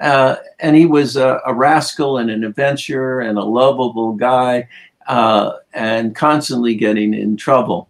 Uh, 0.00 0.36
and 0.60 0.76
he 0.76 0.84
was 0.84 1.16
a, 1.16 1.40
a, 1.46 1.54
rascal 1.54 2.18
and 2.18 2.28
an 2.28 2.44
adventurer 2.44 3.20
and 3.20 3.38
a 3.38 3.42
lovable 3.42 4.12
guy 4.12 4.68
uh, 5.08 5.52
and 5.72 6.14
constantly 6.14 6.74
getting 6.74 7.14
in 7.14 7.38
trouble. 7.38 7.88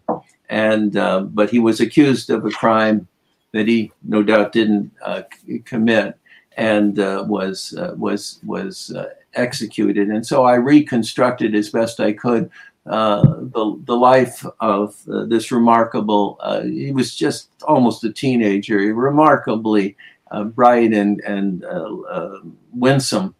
And 0.49 0.95
uh, 0.95 1.23
but 1.23 1.49
he 1.49 1.59
was 1.59 1.81
accused 1.81 2.29
of 2.29 2.45
a 2.45 2.51
crime 2.51 3.09
that 3.51 3.67
he 3.67 3.91
no 4.03 4.23
doubt 4.23 4.53
didn't 4.53 4.89
uh, 5.03 5.23
commit 5.65 6.17
and 6.55 6.97
was 7.27 7.77
was 7.97 8.39
was 8.45 8.95
executed. 9.33 10.07
And 10.07 10.25
so 10.25 10.45
I 10.45 10.55
reconstructed 10.55 11.53
as 11.53 11.69
best 11.69 11.99
I 11.99 12.13
could 12.13 12.49
uh, 12.87 13.21
the 13.21 13.79
the 13.83 13.95
life 13.95 14.45
of 14.61 14.95
uh, 15.11 15.25
this 15.25 15.51
remarkable. 15.51 16.37
Uh, 16.39 16.61
he 16.61 16.91
was 16.91 17.15
just 17.15 17.49
almost 17.63 18.03
a 18.03 18.11
teenager, 18.13 18.77
remarkably 18.93 19.97
uh, 20.31 20.45
bright 20.45 20.93
and 20.93 21.19
and 21.21 21.65
uh, 21.65 22.39
winsome 22.71 23.35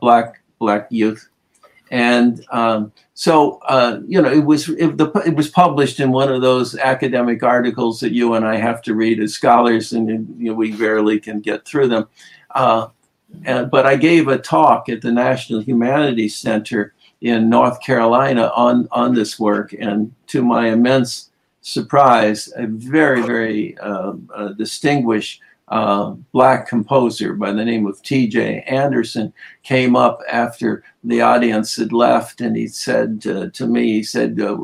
black 0.00 0.42
black 0.58 0.88
youth, 0.90 1.26
and 1.90 2.44
um, 2.52 2.92
so 3.14 3.60
you 4.06 4.20
know 4.20 4.30
it 4.30 4.44
was 4.44 4.68
it, 4.68 4.98
the, 4.98 5.10
it 5.24 5.36
was 5.36 5.48
published 5.48 5.98
in 5.98 6.12
one 6.12 6.30
of 6.30 6.42
those 6.42 6.76
academic 6.76 7.42
articles 7.42 7.98
that 8.00 8.12
you 8.12 8.34
and 8.34 8.44
I 8.44 8.56
have 8.56 8.82
to 8.82 8.94
read 8.94 9.20
as 9.20 9.32
scholars, 9.32 9.94
and 9.94 10.08
you 10.38 10.50
know, 10.50 10.54
we 10.54 10.72
rarely 10.72 11.18
can 11.18 11.40
get 11.40 11.64
through 11.64 11.88
them. 11.88 12.08
And, 13.46 13.70
but 13.70 13.86
I 13.86 13.96
gave 13.96 14.28
a 14.28 14.36
talk 14.36 14.90
at 14.90 15.00
the 15.00 15.10
National 15.10 15.62
Humanities 15.62 16.36
Center 16.36 16.92
in 17.22 17.48
North 17.48 17.80
Carolina 17.80 18.50
on 18.54 18.88
on 18.90 19.14
this 19.14 19.38
work, 19.38 19.72
and 19.78 20.12
to 20.26 20.42
my 20.42 20.68
immense 20.70 21.30
surprise, 21.62 22.52
a 22.56 22.66
very 22.66 23.22
very 23.22 23.78
uh, 23.78 24.12
uh, 24.34 24.48
distinguished 24.48 25.40
uh, 25.68 26.10
black 26.32 26.68
composer 26.68 27.34
by 27.34 27.52
the 27.52 27.64
name 27.64 27.86
of 27.86 28.02
T.J. 28.02 28.62
Anderson 28.62 29.32
came 29.62 29.94
up 29.94 30.20
after 30.28 30.82
the 31.04 31.20
audience 31.20 31.76
had 31.76 31.92
left, 31.92 32.40
and 32.40 32.56
he 32.56 32.66
said 32.66 33.22
uh, 33.26 33.48
to 33.50 33.66
me, 33.66 33.92
he 33.92 34.02
said, 34.02 34.40
uh, 34.40 34.58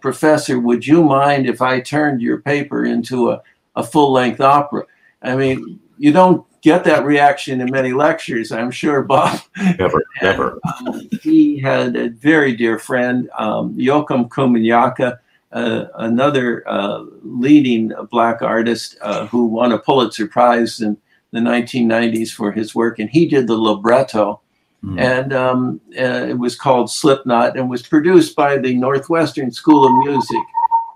"Professor, 0.00 0.58
would 0.58 0.84
you 0.84 1.04
mind 1.04 1.46
if 1.46 1.62
I 1.62 1.80
turned 1.80 2.20
your 2.20 2.40
paper 2.40 2.84
into 2.84 3.30
a, 3.30 3.40
a 3.76 3.84
full 3.84 4.12
length 4.12 4.40
opera?" 4.40 4.84
I 5.22 5.36
mean, 5.36 5.78
you 5.96 6.12
don't 6.12 6.44
get 6.62 6.84
that 6.84 7.04
reaction 7.04 7.60
in 7.60 7.70
many 7.70 7.92
lectures, 7.92 8.52
I'm 8.52 8.70
sure, 8.70 9.02
Bob. 9.02 9.40
Never, 9.78 10.04
never. 10.22 10.58
Um, 10.78 11.08
he 11.22 11.58
had 11.58 11.96
a 11.96 12.10
very 12.10 12.54
dear 12.54 12.78
friend, 12.78 13.30
um, 13.38 13.74
Yoakum 13.74 14.28
Komunyakaa, 14.28 15.18
uh, 15.52 15.84
another 15.96 16.68
uh, 16.68 17.04
leading 17.22 17.92
black 18.10 18.42
artist 18.42 18.96
uh, 19.02 19.26
who 19.26 19.46
won 19.46 19.72
a 19.72 19.78
Pulitzer 19.78 20.26
Prize 20.26 20.80
in 20.80 20.96
the 21.32 21.40
1990s 21.40 22.30
for 22.30 22.52
his 22.52 22.74
work, 22.74 22.98
and 22.98 23.10
he 23.10 23.26
did 23.26 23.46
the 23.46 23.56
libretto. 23.56 24.40
Mm. 24.84 24.98
And 24.98 25.32
um, 25.32 25.80
uh, 25.98 26.26
it 26.28 26.38
was 26.38 26.56
called 26.56 26.90
Slipknot 26.90 27.56
and 27.56 27.68
was 27.68 27.82
produced 27.82 28.34
by 28.34 28.56
the 28.56 28.74
Northwestern 28.74 29.50
School 29.50 29.84
of 29.86 30.06
Music. 30.06 30.42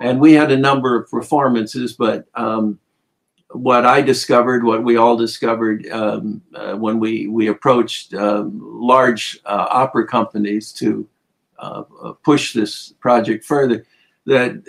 And 0.00 0.20
we 0.20 0.32
had 0.32 0.50
a 0.50 0.56
number 0.56 0.96
of 0.96 1.10
performances, 1.10 1.92
but 1.92 2.26
um, 2.34 2.78
what 3.54 3.86
I 3.86 4.02
discovered, 4.02 4.64
what 4.64 4.82
we 4.82 4.96
all 4.96 5.16
discovered 5.16 5.88
um, 5.90 6.42
uh, 6.54 6.74
when 6.74 6.98
we 6.98 7.28
we 7.28 7.48
approached 7.48 8.12
um, 8.14 8.60
large 8.62 9.38
uh, 9.46 9.66
opera 9.70 10.06
companies 10.06 10.72
to 10.72 11.08
uh, 11.58 11.84
uh 12.02 12.12
push 12.24 12.52
this 12.52 12.92
project 13.00 13.44
further, 13.44 13.86
that 14.26 14.62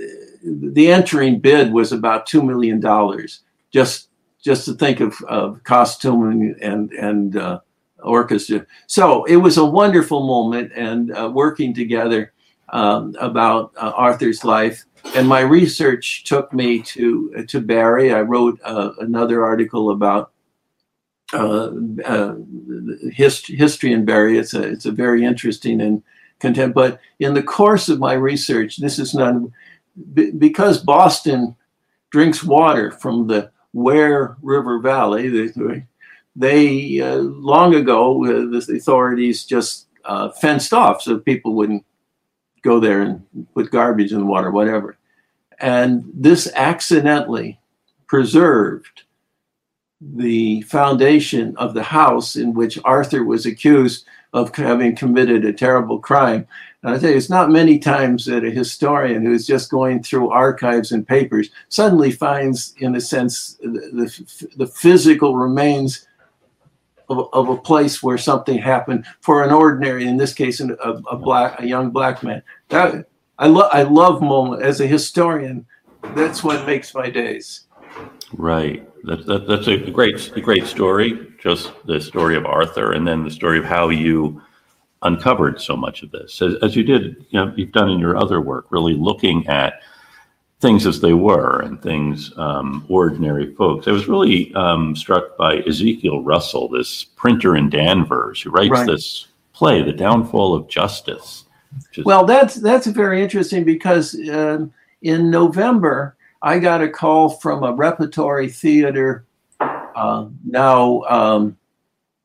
the 0.43 0.91
entering 0.91 1.39
bid 1.39 1.74
was 1.74 1.91
about 1.91 2.28
two 2.28 2.43
million 2.43 2.80
dollars 2.80 3.41
just 3.71 4.10
just 4.43 4.65
to 4.65 4.74
think 4.76 5.00
of, 5.00 5.19
of 5.28 5.63
costuming 5.63 6.56
and 6.62 6.91
and 6.91 7.38
uh, 7.38 7.60
orchestra. 8.04 8.65
So 8.88 9.26
it 9.26 9.38
was 9.38 9.58
a 9.58 9.65
wonderful 9.65 10.28
moment 10.28 10.71
and 10.76 11.12
uh, 11.12 11.32
working 11.34 11.74
together 11.74 12.34
um, 12.69 13.15
about 13.19 13.74
Arthur's 13.78 14.43
life 14.43 14.86
and 15.13 15.27
my 15.27 15.41
research 15.41 16.23
took 16.23 16.53
me 16.53 16.81
to 16.81 17.45
to 17.47 17.61
Barre. 17.61 18.13
I 18.13 18.21
wrote 18.21 18.59
uh, 18.63 18.91
another 18.99 19.43
article 19.43 19.91
about 19.91 20.31
uh, 21.33 21.71
uh, 22.05 22.35
hist- 23.11 23.47
history 23.47 23.93
in 23.93 24.05
Barre. 24.05 24.37
It's 24.37 24.53
a 24.53 24.63
it's 24.63 24.85
a 24.85 24.91
very 24.91 25.23
interesting 25.23 25.81
and 25.81 26.03
content. 26.39 26.73
But 26.73 26.99
in 27.19 27.33
the 27.33 27.43
course 27.43 27.89
of 27.89 27.99
my 27.99 28.13
research, 28.13 28.77
this 28.77 28.99
is 28.99 29.13
not 29.13 29.35
b- 30.13 30.31
because 30.31 30.83
Boston 30.83 31.55
drinks 32.09 32.43
water 32.43 32.91
from 32.91 33.27
the 33.27 33.51
Ware 33.73 34.37
River 34.41 34.79
Valley. 34.79 35.29
They, 35.29 35.85
they 36.35 37.01
uh, 37.01 37.17
long 37.17 37.75
ago 37.75 38.23
uh, 38.25 38.49
the 38.49 38.75
authorities 38.77 39.45
just 39.45 39.87
uh, 40.05 40.29
fenced 40.29 40.73
off 40.73 41.01
so 41.01 41.17
people 41.17 41.53
wouldn't 41.53 41.85
go 42.65 42.80
there 42.80 43.01
and 43.01 43.47
put 43.54 43.71
garbage 43.71 44.12
in 44.12 44.19
the 44.19 44.25
water, 44.25 44.51
whatever. 44.51 44.97
And 45.60 46.04
this 46.13 46.51
accidentally 46.56 47.60
preserved 48.08 49.04
the 50.01 50.62
foundation 50.63 51.56
of 51.58 51.73
the 51.73 51.84
house 51.84 52.36
in 52.36 52.54
which 52.54 52.80
Arthur 52.84 53.23
was 53.23 53.45
accused 53.45 54.06
of 54.34 54.54
having 54.54 54.95
committed 54.95 55.45
a 55.45 55.54
terrible 55.54 55.99
crime. 55.99 56.45
And 56.84 56.93
I 56.93 56.99
tell 56.99 57.10
you, 57.10 57.15
it's 57.15 57.30
not 57.30 57.49
many 57.49 57.80
times 57.80 58.25
that 58.25 58.43
a 58.43 58.51
historian 58.51 59.25
who's 59.25 59.47
just 59.47 59.71
going 59.71 60.04
through 60.04 60.30
archives 60.30 60.91
and 60.91 61.08
papers 61.08 61.49
suddenly 61.69 62.12
finds, 62.12 62.75
in 62.80 62.95
a 62.95 63.01
sense, 63.01 63.58
the, 63.62 63.89
the, 63.93 64.47
the 64.58 64.67
physical 64.67 65.38
remains 65.38 66.06
of, 67.09 67.29
of, 67.33 67.49
a 67.49 67.57
place 67.57 68.01
where 68.01 68.17
something 68.17 68.57
happened 68.57 69.05
for 69.21 69.43
an 69.43 69.51
ordinary, 69.51 70.07
in 70.07 70.17
this 70.17 70.33
case, 70.33 70.59
a, 70.59 70.73
a 70.73 71.17
black, 71.17 71.59
a 71.59 71.67
young 71.67 71.91
black 71.91 72.23
man. 72.23 72.41
That 72.69 73.07
I 73.37 73.47
love, 73.47 73.69
I 73.73 73.83
love 73.83 74.21
moment 74.21 74.63
as 74.63 74.81
a 74.81 74.87
historian. 74.87 75.65
That's 76.15 76.43
what 76.43 76.65
makes 76.65 76.93
my 76.93 77.09
days. 77.09 77.61
Right. 78.33 78.87
That, 79.05 79.25
that, 79.25 79.47
that's 79.47 79.67
a 79.67 79.77
great, 79.77 80.31
a 80.35 80.41
great 80.41 80.65
story. 80.65 81.33
Just 81.39 81.71
the 81.85 81.99
story 82.01 82.35
of 82.35 82.45
Arthur, 82.45 82.93
and 82.93 83.07
then 83.07 83.23
the 83.23 83.31
story 83.31 83.59
of 83.59 83.65
how 83.65 83.89
you 83.89 84.41
uncovered 85.03 85.61
so 85.61 85.75
much 85.77 86.01
of 86.01 86.11
this, 86.11 86.41
as, 86.41 86.55
as 86.63 86.75
you 86.75 86.83
did. 86.83 87.25
You 87.29 87.45
know, 87.45 87.53
you've 87.55 87.71
done 87.71 87.89
in 87.89 87.99
your 87.99 88.17
other 88.17 88.41
work, 88.41 88.65
really 88.71 88.95
looking 88.95 89.45
at 89.47 89.81
things 90.61 90.87
as 90.87 91.01
they 91.01 91.13
were 91.13 91.61
and 91.61 91.81
things 91.81 92.31
um, 92.37 92.85
ordinary 92.89 93.53
folks. 93.55 93.87
I 93.87 93.91
was 93.91 94.07
really 94.07 94.53
um, 94.55 94.95
struck 94.95 95.37
by 95.37 95.57
Ezekiel 95.59 96.21
Russell, 96.21 96.69
this 96.69 97.03
printer 97.03 97.57
in 97.57 97.69
Danvers, 97.69 98.41
who 98.41 98.51
writes 98.51 98.71
right. 98.71 98.87
this 98.87 99.27
play, 99.53 99.81
The 99.81 99.93
Downfall 99.93 100.55
of 100.55 100.67
Justice. 100.67 101.45
Is- 101.93 102.05
well, 102.05 102.25
that's 102.25 102.55
that's 102.55 102.87
very 102.87 103.21
interesting 103.21 103.63
because 103.63 104.15
um, 104.29 104.71
in 105.01 105.29
November 105.29 106.15
I 106.41 106.59
got 106.59 106.81
a 106.81 106.89
call 106.89 107.29
from 107.29 107.63
a 107.63 107.73
repertory 107.73 108.49
theater, 108.49 109.25
uh, 109.59 110.27
now 110.45 111.01
um, 111.03 111.57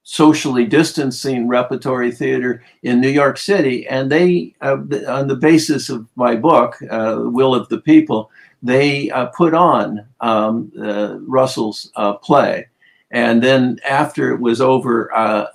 socially 0.02 0.64
distancing 0.64 1.46
repertory 1.46 2.10
theater 2.10 2.62
in 2.82 3.00
New 3.00 3.08
York 3.08 3.38
City, 3.38 3.86
and 3.86 4.10
they, 4.10 4.54
uh, 4.60 4.78
on 5.08 5.28
the 5.28 5.38
basis 5.40 5.88
of 5.88 6.06
my 6.16 6.34
book, 6.34 6.76
uh, 6.90 7.18
Will 7.24 7.54
of 7.54 7.68
the 7.68 7.80
People, 7.80 8.30
they 8.62 9.10
uh, 9.10 9.26
put 9.26 9.54
on 9.54 10.06
um, 10.20 10.72
uh, 10.80 11.16
Russell's 11.20 11.90
uh, 11.96 12.14
play. 12.14 12.66
And 13.12 13.42
then 13.42 13.78
after 13.88 14.32
it 14.32 14.40
was 14.40 14.60
over 14.60 15.14
uh, 15.16 15.46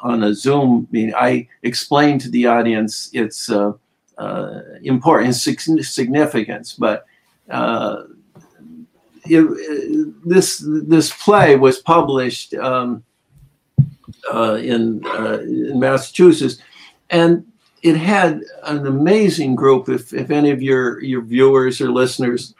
on 0.00 0.22
a 0.22 0.34
Zoom 0.34 0.86
meeting, 0.92 1.14
I 1.14 1.48
explained 1.62 2.20
to 2.22 2.30
the 2.30 2.46
audience 2.46 3.10
its 3.12 3.50
importance, 4.82 5.42
significance. 5.42 6.74
But 6.74 7.04
it, 9.24 10.14
this 10.24 10.64
this 10.64 11.12
play 11.24 11.56
was 11.56 11.80
published 11.80 12.54
um, 12.54 13.02
uh, 14.32 14.54
in 14.54 15.04
in 15.42 15.80
Massachusetts, 15.80 16.58
and 17.10 17.44
it 17.82 17.96
had 17.96 18.42
an 18.64 18.86
amazing 18.86 19.56
group. 19.56 19.88
If, 19.88 20.12
if 20.12 20.30
any 20.30 20.50
of 20.50 20.62
your, 20.62 21.02
your 21.02 21.22
viewers 21.22 21.80
or 21.80 21.90
listeners 21.90 22.54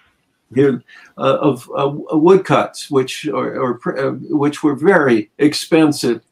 here 0.54 0.82
uh, 1.16 1.38
of 1.40 1.70
uh, 1.76 1.90
woodcuts, 2.16 2.90
which 2.90 3.26
or, 3.28 3.56
or 3.56 3.98
uh, 3.98 4.12
which 4.28 4.62
were 4.62 4.74
very 4.74 5.30
expensive, 5.38 6.22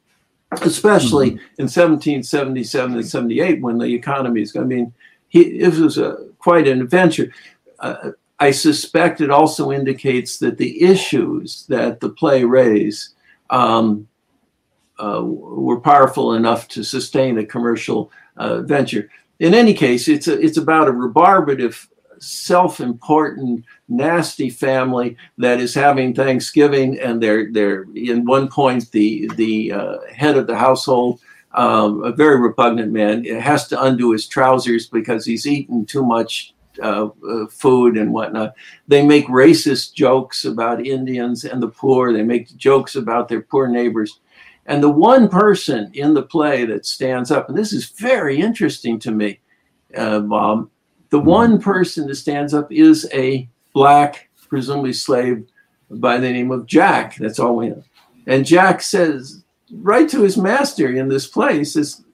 especially 0.52 1.30
mm-hmm. 1.30 1.38
in 1.58 1.64
1777 1.64 2.94
and 2.94 3.06
78 3.06 3.62
when 3.62 3.78
the 3.78 3.94
economy 3.94 4.42
is. 4.42 4.54
I 4.56 4.60
mean, 4.60 4.92
he, 5.28 5.40
it 5.60 5.74
was 5.74 5.96
a, 5.96 6.26
quite 6.38 6.68
an 6.68 6.82
adventure. 6.82 7.32
Uh, 7.78 8.10
I 8.40 8.50
suspect 8.50 9.20
it 9.20 9.30
also 9.30 9.70
indicates 9.70 10.38
that 10.38 10.58
the 10.58 10.82
issues 10.82 11.66
that 11.68 12.00
the 12.00 12.08
play 12.10 12.44
raised 12.44 13.14
um, 13.50 14.08
uh, 15.02 15.22
were 15.22 15.80
powerful 15.80 16.34
enough 16.34 16.68
to 16.68 16.82
sustain 16.82 17.38
a 17.38 17.46
commercial 17.46 18.10
uh, 18.36 18.62
venture. 18.62 19.10
In 19.38 19.54
any 19.54 19.74
case, 19.74 20.08
it's 20.08 20.28
a, 20.28 20.38
it's 20.38 20.58
about 20.58 20.88
a 20.88 20.92
rebarbative, 20.92 21.88
self-important, 22.18 23.64
nasty 23.88 24.50
family 24.50 25.16
that 25.38 25.60
is 25.60 25.74
having 25.74 26.14
Thanksgiving, 26.14 27.00
and 27.00 27.22
they're 27.22 27.50
they're 27.50 27.86
in 27.94 28.26
one 28.26 28.48
point 28.48 28.90
the 28.90 29.30
the 29.36 29.72
uh, 29.72 29.96
head 30.12 30.36
of 30.36 30.46
the 30.46 30.56
household 30.56 31.20
um, 31.52 32.04
a 32.04 32.12
very 32.12 32.40
repugnant 32.40 32.92
man, 32.92 33.24
has 33.24 33.66
to 33.68 33.82
undo 33.82 34.12
his 34.12 34.26
trousers 34.26 34.86
because 34.86 35.24
he's 35.24 35.46
eaten 35.46 35.84
too 35.84 36.04
much 36.04 36.54
uh, 36.82 37.08
uh, 37.28 37.46
food 37.48 37.96
and 37.96 38.12
whatnot. 38.12 38.54
They 38.86 39.04
make 39.04 39.26
racist 39.26 39.94
jokes 39.94 40.44
about 40.44 40.86
Indians 40.86 41.44
and 41.44 41.62
the 41.62 41.68
poor. 41.68 42.12
They 42.12 42.22
make 42.22 42.56
jokes 42.56 42.94
about 42.94 43.28
their 43.28 43.40
poor 43.40 43.66
neighbors. 43.66 44.20
And 44.66 44.82
the 44.82 44.90
one 44.90 45.28
person 45.28 45.90
in 45.94 46.14
the 46.14 46.22
play 46.22 46.64
that 46.66 46.86
stands 46.86 47.30
up, 47.30 47.48
and 47.48 47.58
this 47.58 47.72
is 47.72 47.90
very 47.90 48.38
interesting 48.38 48.98
to 49.00 49.10
me, 49.10 49.40
uh, 49.96 50.20
Bob, 50.20 50.68
the 51.10 51.18
one 51.18 51.60
person 51.60 52.06
that 52.06 52.14
stands 52.14 52.54
up 52.54 52.70
is 52.70 53.08
a 53.12 53.48
black, 53.72 54.28
presumably 54.48 54.92
slave 54.92 55.46
by 55.90 56.18
the 56.18 56.30
name 56.30 56.50
of 56.50 56.66
Jack. 56.66 57.16
That's 57.16 57.38
all 57.40 57.56
we 57.56 57.70
know. 57.70 57.82
And 58.26 58.46
Jack 58.46 58.80
says, 58.82 59.42
right 59.72 60.08
to 60.08 60.22
his 60.22 60.36
master 60.36 60.92
in 60.92 61.08
this 61.08 61.26
place 61.26 61.74
is, 61.74 62.04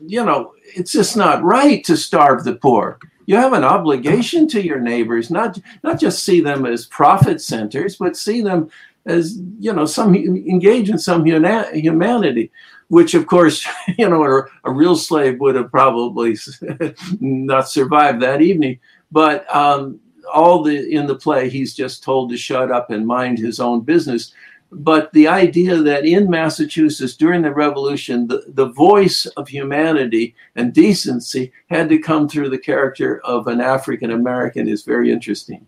you 0.00 0.24
know, 0.24 0.52
it's 0.64 0.92
just 0.92 1.16
not 1.16 1.42
right 1.42 1.84
to 1.84 1.96
starve 1.96 2.44
the 2.44 2.54
poor. 2.54 2.98
You 3.26 3.36
have 3.36 3.52
an 3.52 3.64
obligation 3.64 4.48
to 4.48 4.62
your 4.62 4.80
neighbors, 4.80 5.30
not 5.30 5.58
not 5.82 6.00
just 6.00 6.24
see 6.24 6.40
them 6.40 6.64
as 6.64 6.86
profit 6.86 7.42
centers, 7.42 7.96
but 7.96 8.16
see 8.16 8.40
them 8.40 8.70
as 9.08 9.38
you 9.58 9.72
know 9.72 9.86
some 9.86 10.14
engage 10.14 10.90
in 10.90 10.98
some 10.98 11.24
humanity 11.24 12.50
which 12.88 13.14
of 13.14 13.26
course 13.26 13.66
you 13.98 14.08
know 14.08 14.22
a, 14.24 14.42
a, 14.64 14.70
real 14.70 14.96
slave 14.96 15.40
would 15.40 15.54
have 15.54 15.70
probably 15.70 16.36
not 17.20 17.68
survived 17.68 18.20
that 18.20 18.42
evening 18.42 18.78
but 19.10 19.52
um, 19.54 19.98
all 20.32 20.62
the 20.62 20.94
in 20.94 21.06
the 21.06 21.14
play 21.14 21.48
he's 21.48 21.74
just 21.74 22.02
told 22.02 22.30
to 22.30 22.36
shut 22.36 22.70
up 22.70 22.90
and 22.90 23.06
mind 23.06 23.38
his 23.38 23.58
own 23.58 23.80
business 23.80 24.32
but 24.70 25.12
the 25.12 25.28
idea 25.28 25.76
that 25.76 26.04
in 26.04 26.28
Massachusetts 26.28 27.16
during 27.16 27.40
the 27.40 27.54
revolution, 27.54 28.26
the, 28.26 28.44
the 28.48 28.66
voice 28.66 29.24
of 29.36 29.48
humanity 29.48 30.34
and 30.56 30.74
decency 30.74 31.52
had 31.70 31.88
to 31.88 31.98
come 31.98 32.28
through 32.28 32.50
the 32.50 32.58
character 32.58 33.20
of 33.24 33.46
an 33.46 33.62
African 33.62 34.10
American 34.10 34.68
is 34.68 34.82
very 34.82 35.10
interesting. 35.10 35.66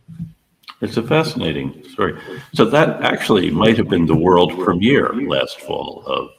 It's 0.80 0.96
a 0.96 1.02
fascinating 1.02 1.84
story. 1.90 2.18
So 2.54 2.64
that 2.66 3.02
actually 3.02 3.50
might 3.50 3.76
have 3.76 3.88
been 3.88 4.06
the 4.06 4.16
world 4.16 4.58
premiere 4.58 5.12
last 5.12 5.60
fall 5.60 6.02
of. 6.06 6.30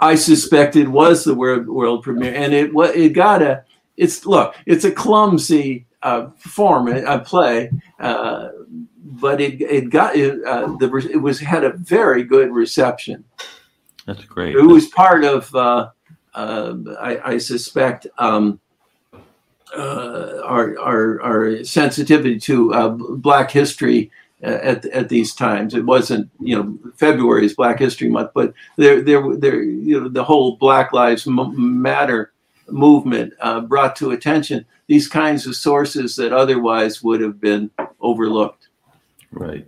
I 0.00 0.14
suspect 0.14 0.76
it 0.76 0.88
was 0.88 1.24
the 1.24 1.34
world 1.34 1.66
world 1.66 2.02
premiere, 2.02 2.34
and 2.34 2.52
it 2.52 2.70
it 2.74 3.10
got 3.10 3.42
a. 3.42 3.64
It's 3.96 4.26
look, 4.26 4.54
it's 4.66 4.84
a 4.84 4.90
clumsy 4.90 5.86
uh, 6.02 6.28
form, 6.36 6.88
a 6.88 7.18
play. 7.20 7.70
Uh, 7.98 8.48
but 8.98 9.40
it 9.40 9.60
it 9.60 9.90
got 9.90 10.16
it, 10.16 10.42
uh, 10.44 10.76
the 10.78 10.94
it 11.10 11.16
was 11.16 11.40
had 11.40 11.64
a 11.64 11.72
very 11.72 12.24
good 12.24 12.50
reception. 12.52 13.24
That's 14.06 14.24
great. 14.24 14.54
It 14.54 14.62
was 14.62 14.86
part 14.88 15.24
of 15.24 15.54
uh, 15.54 15.90
uh, 16.34 16.74
I, 17.00 17.32
I, 17.32 17.38
suspect 17.38 18.06
um, 18.18 18.60
uh, 19.74 20.40
our, 20.44 20.78
our 20.78 21.20
our 21.22 21.64
sensitivity 21.64 22.38
to 22.40 22.72
uh, 22.72 22.88
Black 22.88 23.50
history 23.50 24.10
uh, 24.42 24.58
at 24.62 24.84
at 24.86 25.08
these 25.08 25.34
times. 25.34 25.74
It 25.74 25.84
wasn't 25.84 26.30
you 26.40 26.56
know 26.56 26.78
February 26.96 27.46
is 27.46 27.54
Black 27.54 27.78
History 27.78 28.08
Month, 28.08 28.30
but 28.34 28.54
there 28.76 29.00
there 29.02 29.36
there 29.36 29.62
you 29.62 30.00
know 30.00 30.08
the 30.08 30.24
whole 30.24 30.56
Black 30.56 30.92
Lives 30.92 31.26
Matter 31.26 32.32
movement 32.68 33.32
brought 33.68 33.96
to 33.96 34.10
attention 34.10 34.64
these 34.86 35.08
kinds 35.08 35.46
of 35.46 35.56
sources 35.56 36.16
that 36.16 36.32
otherwise 36.32 37.02
would 37.02 37.20
have 37.20 37.40
been 37.40 37.70
overlooked. 38.00 38.68
Right. 39.32 39.66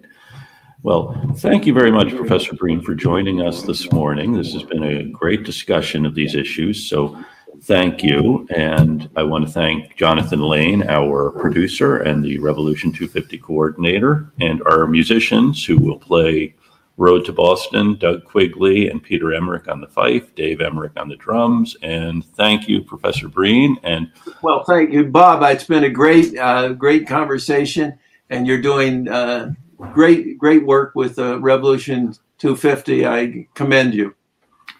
Well, 0.84 1.20
thank 1.38 1.66
you 1.66 1.72
very 1.72 1.90
much, 1.90 2.14
Professor 2.14 2.54
Green, 2.54 2.80
for 2.80 2.94
joining 2.94 3.42
us 3.42 3.62
this 3.62 3.90
morning. 3.90 4.32
This 4.32 4.52
has 4.52 4.62
been 4.62 4.84
a 4.84 5.04
great 5.04 5.42
discussion 5.42 6.06
of 6.06 6.14
these 6.14 6.36
issues. 6.36 6.88
So 6.88 7.18
thank 7.62 8.02
you. 8.02 8.46
And 8.50 9.08
I 9.16 9.22
want 9.22 9.46
to 9.46 9.52
thank 9.52 9.96
Jonathan 9.96 10.40
Lane, 10.40 10.82
our 10.88 11.30
producer 11.30 11.98
and 11.98 12.24
the 12.24 12.38
Revolution 12.38 12.92
250 12.92 13.38
coordinator, 13.38 14.32
and 14.40 14.62
our 14.62 14.86
musicians 14.86 15.64
who 15.64 15.78
will 15.78 15.98
play 15.98 16.54
Road 16.96 17.24
to 17.26 17.32
Boston, 17.32 17.96
Doug 17.96 18.24
Quigley 18.24 18.88
and 18.88 19.00
Peter 19.00 19.32
Emmerich 19.32 19.68
on 19.68 19.80
the 19.80 19.86
fife, 19.86 20.34
Dave 20.34 20.60
Emmerich 20.60 20.92
on 20.96 21.08
the 21.08 21.14
drums. 21.14 21.76
And 21.82 22.24
thank 22.34 22.68
you, 22.68 22.82
Professor 22.82 23.28
Breen. 23.28 23.78
And 23.84 24.10
well, 24.42 24.64
thank 24.64 24.92
you, 24.92 25.04
Bob. 25.04 25.44
It's 25.44 25.62
been 25.62 25.84
a 25.84 25.90
great, 25.90 26.36
uh, 26.36 26.70
great 26.70 27.06
conversation 27.06 27.96
and 28.30 28.46
you're 28.46 28.60
doing 28.60 29.08
uh, 29.08 29.52
great 29.92 30.38
great 30.38 30.64
work 30.64 30.94
with 30.94 31.18
uh, 31.18 31.40
Revolution 31.40 32.14
250. 32.38 33.06
I 33.06 33.46
commend 33.54 33.94
you. 33.94 34.14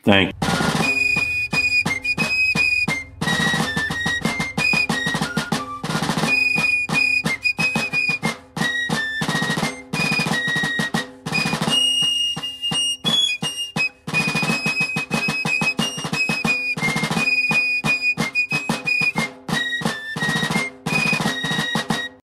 Thank. 0.05 0.38